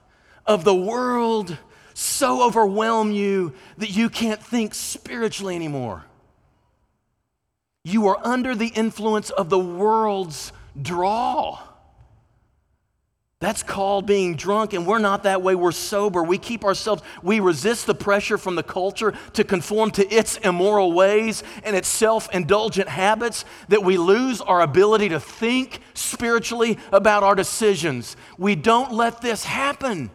of 0.47 0.65
the 0.65 0.75
world 0.75 1.57
so 1.95 2.43
overwhelm 2.43 3.13
you 3.13 3.53
that 3.79 3.91
you 3.91 4.09
can't 4.09 4.43
think 4.43 4.75
spiritually 4.75 5.57
anymore. 5.57 6.05
You 7.85 8.09
are 8.09 8.19
under 8.23 8.55
the 8.55 8.69
influence 8.69 9.31
of 9.31 9.49
the 9.49 9.59
world's 9.59 10.53
draw. 10.81 11.59
That's 13.41 13.63
called 13.63 14.05
being 14.05 14.37
drunk, 14.37 14.75
and 14.75 14.87
we're 14.87 14.99
not 14.99 15.23
that 15.23 15.41
way. 15.41 15.55
We're 15.55 15.73
sober. 15.73 16.23
We 16.23 16.37
keep 16.37 16.63
ourselves, 16.63 17.03
we 17.23 17.41
resist 17.41 17.87
the 17.87 17.95
pressure 17.95 18.37
from 18.37 18.55
the 18.55 18.63
culture 18.63 19.15
to 19.33 19.45
conform 19.45 19.93
to 19.93 20.07
its 20.15 20.37
immoral 20.37 20.93
ways 20.93 21.43
and 21.65 21.75
its 21.75 21.89
self 21.89 22.29
indulgent 22.35 22.91
habits 22.91 23.47
that 23.69 23.83
we 23.83 23.97
lose 23.97 24.43
our 24.43 24.61
ability 24.61 25.09
to 25.09 25.21
think 25.21 25.81
spiritually 25.95 26.77
about 26.93 27.23
our 27.23 27.35
decisions. 27.35 28.15
We 28.37 28.57
don't 28.57 28.93
let 28.93 29.23
this 29.23 29.43
happen. 29.43 30.11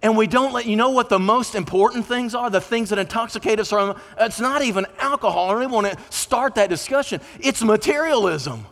And 0.00 0.16
we 0.16 0.28
don't 0.28 0.52
let 0.52 0.66
you 0.66 0.76
know 0.76 0.90
what 0.90 1.08
the 1.08 1.18
most 1.18 1.56
important 1.56 2.06
things 2.06 2.32
are, 2.32 2.48
the 2.48 2.60
things 2.60 2.90
that 2.90 3.00
intoxicate 3.00 3.58
us 3.58 3.72
are. 3.72 4.00
It's 4.20 4.38
not 4.38 4.62
even 4.62 4.86
alcohol. 5.00 5.50
I 5.50 5.54
don't 5.54 5.62
even 5.64 5.74
want 5.74 5.92
to 5.92 5.98
start 6.10 6.54
that 6.54 6.70
discussion. 6.70 7.20
It's 7.40 7.60
materialism. 7.60 8.64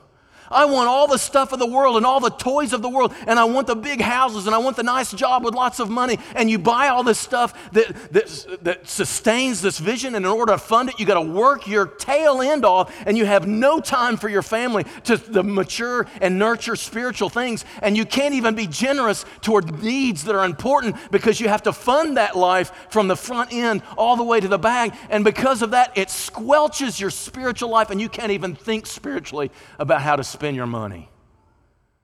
I 0.51 0.67
want 0.67 0.89
all 0.89 1.07
the 1.07 1.19
stuff 1.19 1.53
of 1.53 1.59
the 1.59 1.67
world 1.67 1.97
and 1.97 2.07
all 2.07 2.21
the 2.21 2.31
toys 2.31 2.73
of 2.73 2.83
the 2.83 2.89
world, 2.89 3.15
and 3.27 3.39
I 3.39 3.45
want 3.45 3.67
the 3.67 3.77
big 3.77 4.01
houses 4.01 4.47
and 4.47 4.55
I 4.55 4.59
want 4.59 4.77
the 4.77 4.83
nice 4.83 5.13
job 5.13 5.45
with 5.45 5.55
lots 5.55 5.81
of 5.81 5.91
money. 5.91 6.19
And 6.35 6.51
you 6.51 6.59
buy 6.59 6.89
all 6.89 7.03
this 7.03 7.19
stuff 7.19 7.71
that, 7.73 8.13
that, 8.13 8.59
that 8.63 8.89
sustains 8.89 9.63
this 9.63 9.79
vision, 9.79 10.15
and 10.15 10.25
in 10.25 10.31
order 10.31 10.53
to 10.53 10.59
fund 10.59 10.89
it, 10.89 11.01
you 11.01 11.07
got 11.07 11.15
to 11.15 11.31
work 11.31 11.67
your 11.67 11.87
tail 11.87 12.41
end 12.41 12.65
off, 12.65 12.95
and 13.07 13.17
you 13.17 13.27
have 13.27 13.47
no 13.47 13.81
time 13.81 14.17
for 14.17 14.29
your 14.29 14.43
family 14.43 14.85
to, 15.05 15.19
to 15.19 15.43
mature 15.43 16.07
and 16.21 16.39
nurture 16.39 16.77
spiritual 16.77 17.29
things. 17.29 17.65
And 17.83 17.97
you 17.97 18.05
can't 18.05 18.35
even 18.35 18.55
be 18.55 18.67
generous 18.67 19.25
toward 19.41 19.83
needs 19.83 20.25
that 20.25 20.35
are 20.35 20.45
important 20.45 20.97
because 21.11 21.41
you 21.41 21.49
have 21.49 21.63
to 21.65 21.73
fund 21.73 22.17
that 22.17 22.37
life 22.37 22.73
from 22.91 23.09
the 23.09 23.17
front 23.17 23.53
end 23.53 23.83
all 23.97 24.17
the 24.17 24.25
way 24.25 24.41
to 24.41 24.49
the 24.49 24.59
back. 24.59 24.97
And 25.11 25.25
because 25.25 25.63
of 25.63 25.71
that, 25.73 25.97
it 25.97 26.09
squelches 26.09 27.01
your 27.01 27.11
spiritual 27.11 27.71
life, 27.71 27.91
and 27.91 28.01
you 28.01 28.09
can't 28.09 28.33
even 28.33 28.55
think 28.55 28.87
spiritually 28.87 29.51
about 29.79 30.03
how 30.03 30.17
to 30.17 30.25
spend 30.37 30.55
your 30.55 30.67
money. 30.67 31.09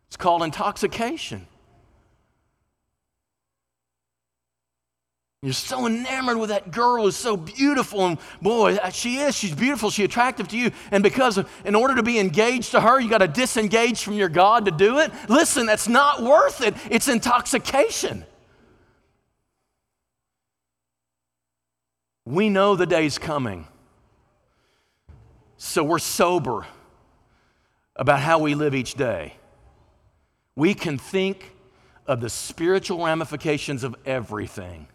It's 0.09 0.17
called 0.17 0.43
intoxication. 0.43 1.47
You're 5.43 5.53
so 5.53 5.87
enamored 5.87 6.39
with 6.39 6.49
that 6.49 6.71
girl 6.71 7.03
who's 7.03 7.17
so 7.17 7.37
beautiful, 7.37 8.07
and 8.07 8.19
boy, 8.41 8.79
she 8.93 9.19
is. 9.19 9.37
She's 9.37 9.55
beautiful. 9.55 9.91
She's 9.91 10.07
attractive 10.07 10.49
to 10.49 10.57
you. 10.57 10.71
And 10.91 11.03
because, 11.03 11.37
of, 11.37 11.51
in 11.67 11.75
order 11.75 11.95
to 11.97 12.03
be 12.03 12.19
engaged 12.19 12.71
to 12.71 12.81
her, 12.81 12.99
you 12.99 13.11
got 13.11 13.19
to 13.19 13.29
disengage 13.29 14.03
from 14.03 14.15
your 14.15 14.31
God 14.31 14.65
to 14.65 14.71
do 14.71 15.01
it. 15.01 15.13
Listen, 15.29 15.67
that's 15.67 15.89
not 15.89 16.23
worth 16.23 16.63
it. 16.63 16.75
It's 16.91 17.09
intoxication. 17.09 18.25
We 22.25 22.49
know 22.49 22.77
the 22.77 22.87
day's 22.87 23.19
coming. 23.19 23.67
So 25.59 25.85
we're 25.85 25.99
sober 25.99 26.67
about 27.97 28.21
how 28.21 28.39
we 28.39 28.55
live 28.55 28.75
each 28.75 28.95
day. 28.95 29.35
We 30.57 30.75
can 30.75 30.99
think 30.99 31.53
of 32.07 32.21
the 32.21 32.31
spiritual 32.31 33.05
ramifications 33.05 33.85
of 33.85 33.97
everything. 34.05 34.87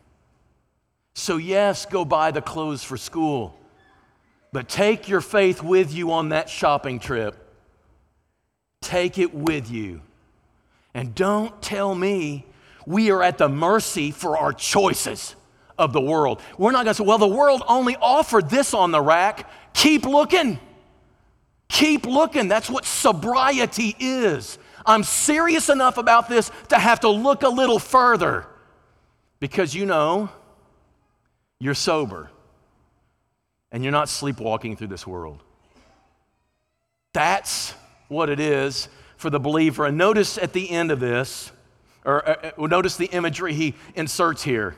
So, 1.14 1.38
yes, 1.38 1.86
go 1.86 2.06
buy 2.06 2.32
the 2.32 2.42
clothes 2.42 2.84
for 2.84 2.98
school, 2.98 3.58
but 4.52 4.70
take 4.70 5.10
your 5.10 5.22
faith 5.22 5.64
with 5.64 5.94
you 5.94 6.12
on 6.12 6.30
that 6.30 6.50
shopping 6.50 7.00
trip. 7.00 7.36
Take 8.82 9.18
it 9.18 9.34
with 9.34 9.72
you. 9.72 10.02
And 10.94 11.16
don't 11.16 11.60
tell 11.62 11.94
me 11.94 12.46
we 12.86 13.12
are 13.12 13.22
at 13.24 13.38
the 13.38 13.50
mercy 13.50 14.12
for 14.12 14.38
our 14.38 14.54
choices 14.54 15.36
of 15.78 15.94
the 15.94 16.02
world. 16.02 16.42
We're 16.58 16.72
not 16.72 16.86
going 16.86 16.94
to 16.96 17.04
say, 17.04 17.04
well, 17.04 17.18
the 17.18 17.28
world 17.28 17.64
only 17.68 17.96
offered 17.98 18.50
this 18.50 18.74
on 18.74 18.92
the 18.92 19.02
rack. 19.02 19.50
Keep 19.74 20.06
looking. 20.06 20.60
Keep 21.70 22.06
looking. 22.06 22.48
That's 22.48 22.70
what 22.70 22.86
sobriety 22.86 23.96
is. 24.00 24.58
I'm 24.86 25.04
serious 25.04 25.70
enough 25.70 25.98
about 25.98 26.30
this 26.30 26.50
to 26.70 26.80
have 26.80 27.02
to 27.02 27.10
look 27.10 27.44
a 27.44 27.50
little 27.50 27.80
further 27.80 28.48
because 29.40 29.76
you 29.76 29.86
know 29.86 30.30
you're 31.60 31.74
sober 31.74 32.30
and 33.72 33.84
you're 33.84 33.92
not 33.92 34.08
sleepwalking 34.08 34.78
through 34.78 34.88
this 34.88 35.06
world. 35.06 35.44
That's 37.14 37.74
what 38.08 38.30
it 38.30 38.40
is 38.40 38.88
for 39.18 39.30
the 39.30 39.40
believer. 39.40 39.86
And 39.86 39.98
notice 39.98 40.38
at 40.38 40.54
the 40.54 40.70
end 40.70 40.92
of 40.92 41.00
this, 41.00 41.52
or 42.06 42.28
uh, 42.28 42.52
uh 42.58 42.68
notice 42.68 42.96
the 42.96 43.08
imagery 43.08 43.54
he 43.54 43.76
inserts 43.96 44.44
here. 44.44 44.76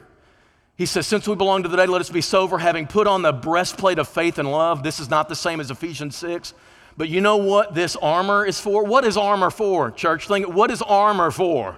He 0.75 0.85
says, 0.85 1.05
Since 1.05 1.27
we 1.27 1.35
belong 1.35 1.63
to 1.63 1.69
the 1.69 1.77
day, 1.77 1.85
let 1.85 1.99
us 1.99 2.09
be 2.09 2.21
sober, 2.21 2.57
having 2.57 2.87
put 2.87 3.05
on 3.05 3.21
the 3.21 3.33
breastplate 3.33 3.99
of 3.99 4.07
faith 4.07 4.39
and 4.39 4.49
love. 4.49 4.81
This 4.81 4.99
is 4.99 5.09
not 5.09 5.27
the 5.27 5.35
same 5.35 5.59
as 5.59 5.69
Ephesians 5.69 6.15
6. 6.15 6.53
But 6.99 7.07
you 7.07 7.21
know 7.21 7.37
what 7.37 7.73
this 7.73 7.95
armor 7.95 8.45
is 8.45 8.59
for? 8.59 8.83
What 8.83 9.05
is 9.05 9.15
armor 9.15 9.49
for, 9.49 9.89
church? 9.89 10.27
Think, 10.27 10.49
what 10.49 10.69
is 10.69 10.81
armor 10.81 11.31
for? 11.31 11.77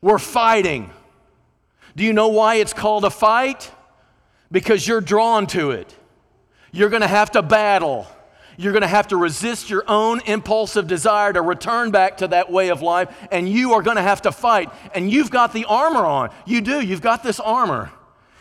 We're 0.00 0.18
fighting. 0.18 0.90
Do 1.94 2.04
you 2.04 2.14
know 2.14 2.28
why 2.28 2.54
it's 2.54 2.72
called 2.72 3.04
a 3.04 3.10
fight? 3.10 3.70
Because 4.50 4.88
you're 4.88 5.02
drawn 5.02 5.46
to 5.48 5.72
it. 5.72 5.94
You're 6.72 6.88
going 6.88 7.02
to 7.02 7.06
have 7.06 7.32
to 7.32 7.42
battle. 7.42 8.06
You're 8.56 8.72
going 8.72 8.80
to 8.80 8.88
have 8.88 9.08
to 9.08 9.18
resist 9.18 9.68
your 9.68 9.84
own 9.86 10.22
impulsive 10.24 10.86
desire 10.86 11.34
to 11.34 11.42
return 11.42 11.90
back 11.90 12.16
to 12.16 12.28
that 12.28 12.50
way 12.50 12.70
of 12.70 12.80
life, 12.80 13.14
and 13.30 13.46
you 13.46 13.74
are 13.74 13.82
going 13.82 13.98
to 13.98 14.02
have 14.02 14.22
to 14.22 14.32
fight. 14.32 14.72
And 14.94 15.10
you've 15.12 15.30
got 15.30 15.52
the 15.52 15.66
armor 15.66 16.06
on. 16.06 16.30
You 16.46 16.62
do. 16.62 16.80
You've 16.80 17.02
got 17.02 17.22
this 17.22 17.40
armor. 17.40 17.92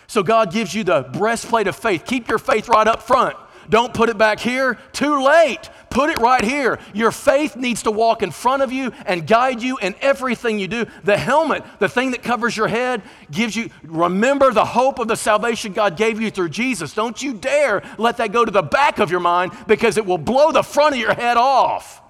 So 0.07 0.23
God 0.23 0.53
gives 0.53 0.73
you 0.73 0.85
the 0.85 1.01
breastplate 1.01 1.67
of 1.67 1.75
faith. 1.75 2.05
Keep 2.05 2.29
your 2.29 2.39
faith 2.39 2.69
right 2.69 2.87
up 2.87 3.03
front. 3.03 3.35
Don't 3.69 3.93
put 3.93 4.09
it 4.09 4.17
back 4.17 4.39
here. 4.39 4.77
Too 4.93 5.23
late. 5.23 5.69
Put 5.89 6.09
it 6.09 6.19
right 6.19 6.43
here. 6.43 6.79
Your 6.93 7.11
faith 7.11 7.55
needs 7.55 7.83
to 7.83 7.91
walk 7.91 8.21
in 8.21 8.31
front 8.31 8.63
of 8.63 8.71
you 8.71 8.91
and 9.05 9.25
guide 9.25 9.61
you 9.61 9.77
in 9.77 9.95
everything 10.01 10.59
you 10.59 10.67
do. 10.67 10.85
The 11.03 11.17
helmet, 11.17 11.63
the 11.79 11.89
thing 11.89 12.11
that 12.11 12.23
covers 12.23 12.55
your 12.55 12.67
head, 12.67 13.01
gives 13.31 13.55
you, 13.55 13.69
remember 13.83 14.51
the 14.51 14.65
hope 14.65 14.99
of 14.99 15.07
the 15.07 15.15
salvation 15.15 15.73
God 15.73 15.97
gave 15.97 16.21
you 16.21 16.29
through 16.31 16.49
Jesus. 16.49 16.93
Don't 16.93 17.21
you 17.21 17.33
dare 17.33 17.83
let 17.97 18.17
that 18.17 18.31
go 18.31 18.45
to 18.45 18.51
the 18.51 18.61
back 18.61 18.99
of 18.99 19.11
your 19.11 19.19
mind 19.19 19.51
because 19.67 19.97
it 19.97 20.05
will 20.05 20.17
blow 20.17 20.51
the 20.51 20.63
front 20.63 20.95
of 20.95 21.01
your 21.01 21.13
head 21.13 21.37
off. 21.37 22.01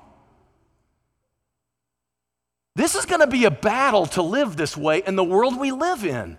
This 2.75 2.93
is 2.93 3.05
going 3.05 3.21
to 3.21 3.27
be 3.27 3.45
a 3.45 3.51
battle 3.51 4.05
to 4.07 4.21
live 4.21 4.55
this 4.55 4.77
way 4.77 5.01
in 5.05 5.15
the 5.15 5.23
world 5.23 5.59
we 5.59 5.71
live 5.71 6.05
in. 6.05 6.37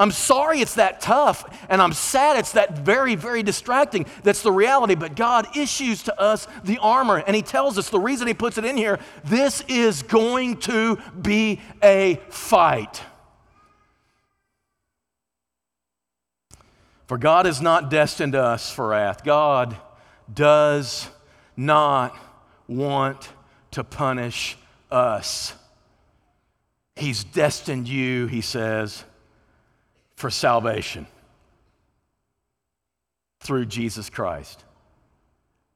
I'm 0.00 0.10
sorry 0.10 0.60
it's 0.60 0.76
that 0.76 1.02
tough, 1.02 1.44
and 1.68 1.82
I'm 1.82 1.92
sad 1.92 2.38
it's 2.38 2.52
that 2.52 2.78
very, 2.78 3.16
very 3.16 3.42
distracting. 3.42 4.06
That's 4.22 4.42
the 4.42 4.50
reality. 4.50 4.94
But 4.94 5.14
God 5.14 5.54
issues 5.54 6.02
to 6.04 6.18
us 6.18 6.48
the 6.64 6.78
armor, 6.78 7.18
and 7.18 7.36
He 7.36 7.42
tells 7.42 7.76
us 7.76 7.90
the 7.90 8.00
reason 8.00 8.26
He 8.26 8.32
puts 8.32 8.56
it 8.56 8.64
in 8.64 8.78
here 8.78 8.98
this 9.24 9.62
is 9.68 10.02
going 10.02 10.56
to 10.60 10.96
be 11.20 11.60
a 11.82 12.18
fight. 12.30 13.02
For 17.06 17.18
God 17.18 17.44
has 17.44 17.60
not 17.60 17.90
destined 17.90 18.34
us 18.34 18.72
for 18.72 18.88
wrath. 18.88 19.22
God 19.22 19.76
does 20.32 21.08
not 21.58 22.16
want 22.68 23.28
to 23.72 23.84
punish 23.84 24.56
us. 24.90 25.52
He's 26.96 27.22
destined 27.22 27.86
you, 27.86 28.28
he 28.28 28.40
says, 28.40 29.04
for 30.20 30.30
salvation 30.30 31.06
through 33.40 33.64
Jesus 33.64 34.10
Christ. 34.10 34.64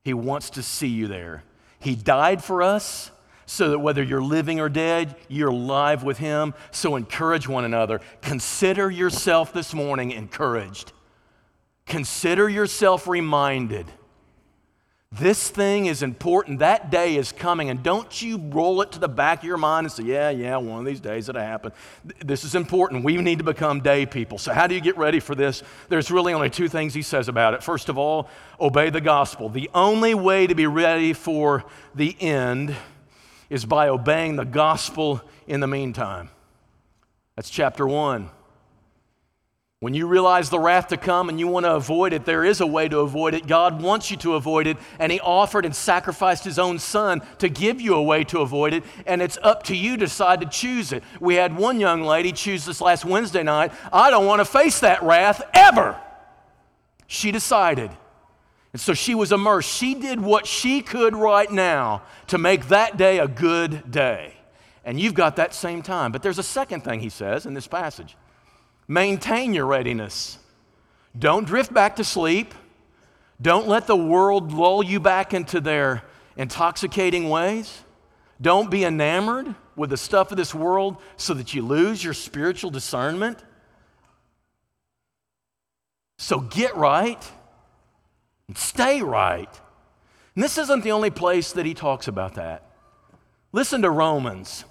He 0.02 0.12
wants 0.12 0.50
to 0.50 0.62
see 0.62 0.88
you 0.88 1.08
there. 1.08 1.42
He 1.80 1.96
died 1.96 2.44
for 2.44 2.62
us 2.62 3.10
so 3.46 3.70
that 3.70 3.78
whether 3.78 4.02
you're 4.02 4.22
living 4.22 4.60
or 4.60 4.68
dead, 4.68 5.16
you're 5.28 5.48
alive 5.48 6.02
with 6.02 6.18
Him. 6.18 6.52
So 6.70 6.94
encourage 6.96 7.48
one 7.48 7.64
another. 7.64 8.02
Consider 8.20 8.90
yourself 8.90 9.52
this 9.52 9.72
morning 9.72 10.10
encouraged. 10.10 10.92
Consider 11.86 12.48
yourself 12.48 13.06
reminded 13.08 13.86
this 15.18 15.48
thing 15.48 15.86
is 15.86 16.02
important. 16.02 16.58
That 16.58 16.90
day 16.90 17.16
is 17.16 17.30
coming. 17.30 17.70
And 17.70 17.82
don't 17.82 18.20
you 18.20 18.38
roll 18.38 18.80
it 18.82 18.92
to 18.92 18.98
the 18.98 19.08
back 19.08 19.38
of 19.40 19.44
your 19.44 19.56
mind 19.56 19.86
and 19.86 19.92
say, 19.92 20.02
yeah, 20.02 20.30
yeah, 20.30 20.56
one 20.56 20.80
of 20.80 20.84
these 20.84 21.00
days 21.00 21.28
it'll 21.28 21.40
happen. 21.40 21.72
This 22.24 22.42
is 22.42 22.54
important. 22.54 23.04
We 23.04 23.16
need 23.18 23.38
to 23.38 23.44
become 23.44 23.80
day 23.80 24.06
people. 24.06 24.38
So, 24.38 24.52
how 24.52 24.66
do 24.66 24.74
you 24.74 24.80
get 24.80 24.96
ready 24.96 25.20
for 25.20 25.34
this? 25.34 25.62
There's 25.88 26.10
really 26.10 26.32
only 26.32 26.50
two 26.50 26.68
things 26.68 26.94
he 26.94 27.02
says 27.02 27.28
about 27.28 27.54
it. 27.54 27.62
First 27.62 27.88
of 27.88 27.96
all, 27.96 28.28
obey 28.60 28.90
the 28.90 29.00
gospel. 29.00 29.48
The 29.48 29.70
only 29.74 30.14
way 30.14 30.46
to 30.46 30.54
be 30.54 30.66
ready 30.66 31.12
for 31.12 31.64
the 31.94 32.16
end 32.20 32.74
is 33.50 33.64
by 33.64 33.88
obeying 33.88 34.36
the 34.36 34.44
gospel 34.44 35.22
in 35.46 35.60
the 35.60 35.68
meantime. 35.68 36.30
That's 37.36 37.50
chapter 37.50 37.86
one. 37.86 38.30
When 39.80 39.92
you 39.92 40.06
realize 40.06 40.48
the 40.48 40.58
wrath 40.58 40.88
to 40.88 40.96
come 40.96 41.28
and 41.28 41.38
you 41.38 41.46
want 41.46 41.66
to 41.66 41.74
avoid 41.74 42.14
it, 42.14 42.24
there 42.24 42.42
is 42.42 42.62
a 42.62 42.66
way 42.66 42.88
to 42.88 43.00
avoid 43.00 43.34
it. 43.34 43.46
God 43.46 43.82
wants 43.82 44.10
you 44.10 44.16
to 44.18 44.34
avoid 44.34 44.66
it, 44.66 44.78
and 44.98 45.12
He 45.12 45.20
offered 45.20 45.66
and 45.66 45.76
sacrificed 45.76 46.44
His 46.44 46.58
own 46.58 46.78
Son 46.78 47.20
to 47.38 47.50
give 47.50 47.82
you 47.82 47.94
a 47.94 48.02
way 48.02 48.24
to 48.24 48.40
avoid 48.40 48.72
it, 48.72 48.82
and 49.04 49.20
it's 49.20 49.38
up 49.42 49.62
to 49.64 49.76
you 49.76 49.98
to 49.98 50.06
decide 50.06 50.40
to 50.40 50.46
choose 50.46 50.90
it. 50.92 51.04
We 51.20 51.34
had 51.34 51.54
one 51.54 51.80
young 51.80 52.02
lady 52.02 52.32
choose 52.32 52.64
this 52.64 52.80
last 52.80 53.04
Wednesday 53.04 53.42
night 53.42 53.72
I 53.92 54.08
don't 54.10 54.24
want 54.24 54.40
to 54.40 54.46
face 54.46 54.80
that 54.80 55.02
wrath 55.02 55.42
ever. 55.52 56.00
She 57.06 57.30
decided. 57.30 57.90
And 58.72 58.80
so 58.80 58.94
she 58.94 59.14
was 59.14 59.32
immersed. 59.32 59.70
She 59.70 59.94
did 59.94 60.18
what 60.18 60.46
she 60.46 60.80
could 60.80 61.14
right 61.14 61.50
now 61.50 62.02
to 62.28 62.38
make 62.38 62.68
that 62.68 62.96
day 62.96 63.18
a 63.18 63.28
good 63.28 63.90
day. 63.90 64.34
And 64.84 64.98
you've 64.98 65.14
got 65.14 65.36
that 65.36 65.54
same 65.54 65.82
time. 65.82 66.10
But 66.10 66.22
there's 66.22 66.38
a 66.38 66.42
second 66.42 66.82
thing 66.82 67.00
he 67.00 67.08
says 67.10 67.44
in 67.46 67.54
this 67.54 67.66
passage. 67.66 68.16
Maintain 68.86 69.54
your 69.54 69.66
readiness. 69.66 70.38
Don't 71.18 71.46
drift 71.46 71.72
back 71.72 71.96
to 71.96 72.04
sleep. 72.04 72.54
Don't 73.40 73.66
let 73.66 73.86
the 73.86 73.96
world 73.96 74.52
lull 74.52 74.82
you 74.82 75.00
back 75.00 75.34
into 75.34 75.60
their 75.60 76.02
intoxicating 76.36 77.28
ways. 77.28 77.82
Don't 78.40 78.70
be 78.70 78.84
enamored 78.84 79.54
with 79.76 79.90
the 79.90 79.96
stuff 79.96 80.30
of 80.30 80.36
this 80.36 80.54
world 80.54 80.96
so 81.16 81.34
that 81.34 81.54
you 81.54 81.62
lose 81.62 82.02
your 82.02 82.14
spiritual 82.14 82.70
discernment. 82.70 83.42
So 86.18 86.40
get 86.40 86.76
right 86.76 87.22
and 88.48 88.56
stay 88.56 89.02
right. 89.02 89.48
And 90.34 90.42
this 90.42 90.58
isn't 90.58 90.82
the 90.82 90.92
only 90.92 91.10
place 91.10 91.52
that 91.52 91.66
he 91.66 91.74
talks 91.74 92.08
about 92.08 92.34
that. 92.34 92.70
Listen 93.52 93.82
to 93.82 93.90
Romans. 93.90 94.64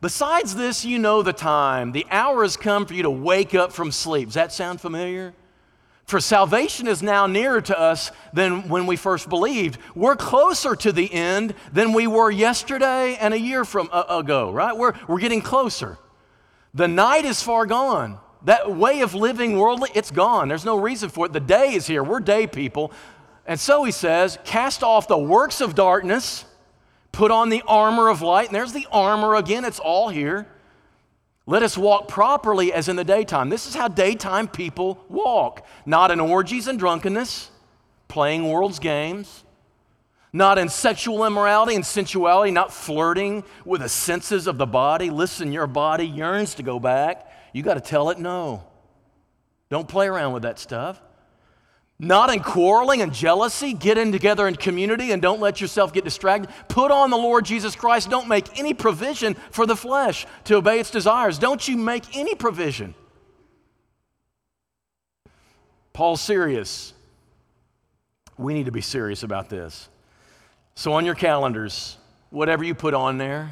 Besides 0.00 0.54
this, 0.54 0.84
you 0.84 0.98
know 0.98 1.22
the 1.22 1.32
time. 1.32 1.92
The 1.92 2.06
hour 2.10 2.42
has 2.42 2.56
come 2.56 2.86
for 2.86 2.94
you 2.94 3.02
to 3.04 3.10
wake 3.10 3.54
up 3.54 3.72
from 3.72 3.90
sleep. 3.90 4.28
Does 4.28 4.34
that 4.34 4.52
sound 4.52 4.80
familiar? 4.80 5.34
For 6.06 6.20
salvation 6.20 6.86
is 6.86 7.02
now 7.02 7.26
nearer 7.26 7.60
to 7.62 7.78
us 7.78 8.12
than 8.32 8.68
when 8.68 8.86
we 8.86 8.94
first 8.94 9.28
believed. 9.28 9.78
We're 9.96 10.14
closer 10.14 10.76
to 10.76 10.92
the 10.92 11.12
end 11.12 11.54
than 11.72 11.92
we 11.92 12.06
were 12.06 12.30
yesterday 12.30 13.16
and 13.16 13.34
a 13.34 13.38
year 13.38 13.64
from 13.64 13.88
uh, 13.90 14.04
ago, 14.08 14.52
right? 14.52 14.76
We're, 14.76 14.92
we're 15.08 15.18
getting 15.18 15.42
closer. 15.42 15.98
The 16.74 16.86
night 16.86 17.24
is 17.24 17.42
far 17.42 17.66
gone. 17.66 18.20
That 18.44 18.76
way 18.76 19.00
of 19.00 19.14
living 19.14 19.58
worldly, 19.58 19.90
it's 19.94 20.12
gone. 20.12 20.46
There's 20.46 20.64
no 20.64 20.78
reason 20.78 21.08
for 21.08 21.26
it. 21.26 21.32
The 21.32 21.40
day 21.40 21.74
is 21.74 21.88
here. 21.88 22.04
We're 22.04 22.20
day 22.20 22.46
people. 22.46 22.92
And 23.44 23.58
so 23.58 23.82
he 23.82 23.90
says, 23.90 24.38
cast 24.44 24.84
off 24.84 25.08
the 25.08 25.18
works 25.18 25.60
of 25.60 25.74
darkness 25.74 26.44
Put 27.16 27.30
on 27.30 27.48
the 27.48 27.62
armor 27.66 28.10
of 28.10 28.20
light. 28.20 28.48
And 28.48 28.54
there's 28.54 28.74
the 28.74 28.86
armor 28.92 29.36
again, 29.36 29.64
it's 29.64 29.78
all 29.78 30.10
here. 30.10 30.46
Let 31.46 31.62
us 31.62 31.78
walk 31.78 32.08
properly 32.08 32.74
as 32.74 32.90
in 32.90 32.96
the 32.96 33.04
daytime. 33.04 33.48
This 33.48 33.66
is 33.66 33.74
how 33.74 33.88
daytime 33.88 34.48
people 34.48 35.02
walk, 35.08 35.64
not 35.86 36.10
in 36.10 36.20
orgies 36.20 36.66
and 36.66 36.78
drunkenness, 36.78 37.50
playing 38.06 38.46
world's 38.46 38.78
games, 38.78 39.44
not 40.30 40.58
in 40.58 40.68
sexual 40.68 41.24
immorality 41.24 41.74
and 41.74 41.86
sensuality, 41.86 42.50
not 42.50 42.70
flirting 42.70 43.44
with 43.64 43.80
the 43.80 43.88
senses 43.88 44.46
of 44.46 44.58
the 44.58 44.66
body. 44.66 45.08
Listen, 45.08 45.52
your 45.52 45.66
body 45.66 46.06
yearns 46.06 46.56
to 46.56 46.62
go 46.62 46.78
back. 46.78 47.32
You 47.54 47.62
got 47.62 47.74
to 47.74 47.80
tell 47.80 48.10
it 48.10 48.18
no. 48.18 48.62
Don't 49.70 49.88
play 49.88 50.06
around 50.06 50.34
with 50.34 50.42
that 50.42 50.58
stuff. 50.58 51.00
Not 51.98 52.32
in 52.32 52.40
quarreling 52.40 53.00
and 53.00 53.12
jealousy. 53.12 53.72
Get 53.72 53.96
in 53.96 54.12
together 54.12 54.46
in 54.46 54.56
community 54.56 55.12
and 55.12 55.22
don't 55.22 55.40
let 55.40 55.60
yourself 55.60 55.92
get 55.92 56.04
distracted. 56.04 56.50
Put 56.68 56.90
on 56.90 57.10
the 57.10 57.16
Lord 57.16 57.46
Jesus 57.46 57.74
Christ. 57.74 58.10
Don't 58.10 58.28
make 58.28 58.58
any 58.58 58.74
provision 58.74 59.34
for 59.50 59.64
the 59.64 59.76
flesh 59.76 60.26
to 60.44 60.56
obey 60.56 60.78
its 60.78 60.90
desires. 60.90 61.38
Don't 61.38 61.66
you 61.66 61.76
make 61.76 62.16
any 62.16 62.34
provision. 62.34 62.94
Paul's 65.94 66.20
serious. 66.20 66.92
We 68.36 68.52
need 68.52 68.66
to 68.66 68.72
be 68.72 68.82
serious 68.82 69.22
about 69.22 69.48
this. 69.48 69.88
So, 70.74 70.92
on 70.92 71.06
your 71.06 71.14
calendars, 71.14 71.96
whatever 72.28 72.62
you 72.62 72.74
put 72.74 72.92
on 72.92 73.16
there, 73.16 73.50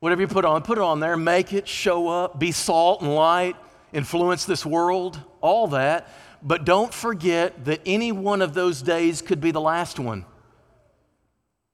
whatever 0.00 0.20
you 0.20 0.26
put 0.26 0.44
on, 0.44 0.62
put 0.62 0.78
it 0.78 0.82
on 0.82 0.98
there, 0.98 1.16
make 1.16 1.52
it, 1.52 1.68
show 1.68 2.08
up, 2.08 2.40
be 2.40 2.50
salt 2.50 3.02
and 3.02 3.14
light, 3.14 3.54
influence 3.92 4.44
this 4.44 4.66
world, 4.66 5.20
all 5.40 5.68
that. 5.68 6.08
But 6.42 6.64
don't 6.64 6.92
forget 6.92 7.64
that 7.66 7.80
any 7.86 8.10
one 8.10 8.42
of 8.42 8.54
those 8.54 8.82
days 8.82 9.22
could 9.22 9.40
be 9.40 9.52
the 9.52 9.60
last 9.60 9.98
one. 9.98 10.24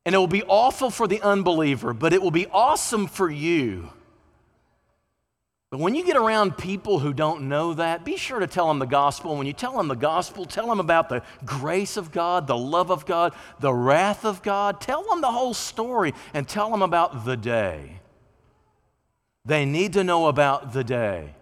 And 0.04 0.14
it 0.14 0.18
will 0.18 0.26
be 0.26 0.42
awful 0.42 0.90
for 0.90 1.06
the 1.06 1.20
unbeliever, 1.22 1.92
but 1.92 2.12
it 2.12 2.22
will 2.22 2.30
be 2.30 2.46
awesome 2.46 3.06
for 3.06 3.30
you. 3.30 3.90
But 5.70 5.80
when 5.80 5.94
you 5.94 6.04
get 6.04 6.16
around 6.16 6.56
people 6.56 6.98
who 6.98 7.12
don't 7.12 7.48
know 7.48 7.74
that, 7.74 8.04
be 8.04 8.16
sure 8.16 8.40
to 8.40 8.46
tell 8.46 8.68
them 8.68 8.78
the 8.78 8.86
gospel. 8.86 9.36
When 9.36 9.46
you 9.46 9.52
tell 9.52 9.76
them 9.76 9.88
the 9.88 9.96
gospel, 9.96 10.46
tell 10.46 10.66
them 10.66 10.80
about 10.80 11.10
the 11.10 11.22
grace 11.44 11.98
of 11.98 12.10
God, 12.10 12.46
the 12.46 12.56
love 12.56 12.90
of 12.90 13.04
God, 13.04 13.34
the 13.60 13.72
wrath 13.72 14.24
of 14.24 14.42
God. 14.42 14.80
Tell 14.80 15.02
them 15.02 15.20
the 15.20 15.30
whole 15.30 15.52
story 15.52 16.14
and 16.32 16.48
tell 16.48 16.70
them 16.70 16.80
about 16.80 17.26
the 17.26 17.36
day. 17.36 18.00
They 19.44 19.66
need 19.66 19.92
to 19.94 20.04
know 20.04 20.28
about 20.28 20.72
the 20.72 20.84
day. 20.84 21.34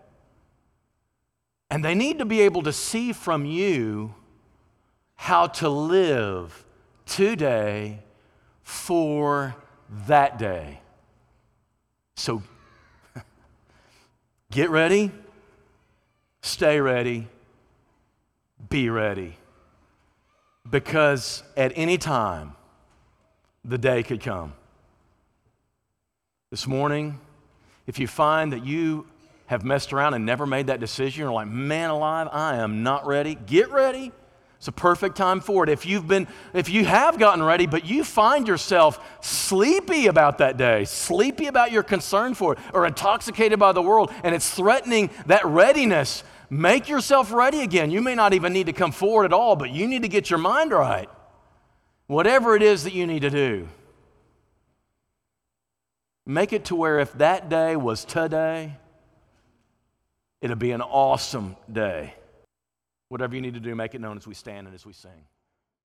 And 1.71 1.85
they 1.85 1.95
need 1.95 2.19
to 2.19 2.25
be 2.25 2.41
able 2.41 2.63
to 2.63 2.73
see 2.73 3.13
from 3.13 3.45
you 3.45 4.15
how 5.17 5.47
to 5.47 5.69
live 5.69 6.65
today 7.07 8.01
for 8.63 9.57
that 10.07 10.39
day. 10.39 10.81
So 12.15 12.43
get 14.51 14.71
ready, 14.71 15.11
stay 16.43 16.81
ready, 16.81 17.29
be 18.69 18.89
ready. 18.91 19.37
Because 20.69 21.43
at 21.57 21.73
any 21.77 21.99
time, 21.99 22.55
the 23.65 23.79
day 23.79 24.03
could 24.03 24.21
come. 24.21 24.55
This 26.51 26.67
morning, 26.67 27.21
if 27.87 27.99
you 27.99 28.07
find 28.07 28.53
that 28.53 28.65
you 28.65 29.07
have 29.47 29.65
messed 29.65 29.93
around 29.93 30.15
and 30.15 30.27
never 30.27 30.47
made 30.47 30.67
that 30.69 30.81
decision, 30.81 31.23
you're 31.23 31.33
like, 31.33 31.49
man 31.49 31.91
alive, 31.91 32.29
I 32.33 32.57
am 32.57 32.83
not 32.83 33.07
ready. 33.07 33.37
Get 33.47 33.71
ready. 33.71 34.13
It's 34.59 34.69
a 34.69 34.73
perfect 34.73 35.17
time 35.17 35.41
for 35.41 35.65
it. 35.65 35.69
If 35.69 35.85
you've 35.85 36.09
been, 36.09 36.27
if 36.55 36.69
you 36.69 36.85
have 36.87 37.19
gotten 37.19 37.43
ready, 37.43 37.67
but 37.67 37.85
you 37.85 38.03
find 38.03 38.49
yourself 38.49 38.99
sleepy 39.21 40.07
about 40.07 40.39
that 40.39 40.57
day, 40.57 40.85
sleepy 40.85 41.47
about 41.47 41.73
your 41.73 41.83
concern 41.83 42.35
for 42.35 42.55
it, 42.55 42.59
or 42.73 42.87
intoxicated 42.87 43.59
by 43.59 43.73
the 43.73 43.83
world, 43.83 44.11
and 44.25 44.35
it's 44.35 44.51
threatening 44.51 45.11
that 45.27 45.45
readiness, 45.45 46.25
make 46.49 46.89
yourself 46.89 47.33
ready 47.33 47.61
again. 47.61 47.91
You 47.91 48.01
may 48.01 48.15
not 48.15 48.33
even 48.33 48.53
need 48.53 48.67
to 48.67 48.73
come 48.73 48.93
forward 48.93 49.27
at 49.27 49.33
all, 49.33 49.57
but 49.57 49.71
you 49.71 49.87
need 49.87 50.03
to 50.03 50.09
get 50.09 50.31
your 50.31 50.39
mind 50.39 50.73
right. 50.73 51.09
Whatever 52.07 52.57
it 52.57 52.63
is 52.63 52.85
that 52.85 52.95
you 52.95 53.07
need 53.07 53.23
to 53.23 53.31
do. 53.31 53.69
Make 56.25 56.53
it 56.53 56.65
to 56.67 56.75
where 56.75 56.99
if 56.99 57.13
that 57.15 57.49
day 57.49 57.77
was 57.77 58.05
today, 58.05 58.79
It'll 60.47 60.55
be 60.55 60.71
an 60.71 60.81
awesome 60.81 61.57
day. 61.73 62.15
Whatever 63.09 63.35
you 63.35 63.41
need 63.41 63.55
to 63.55 63.61
do, 63.61 63.75
make 63.75 63.97
it 63.97 64.01
known 64.01 64.17
as 64.17 64.29
we 64.29 64.35
stand 64.35 64.69
and 64.69 64.77
as 64.77 64.87
we 64.87 64.93
sing. 64.93 65.27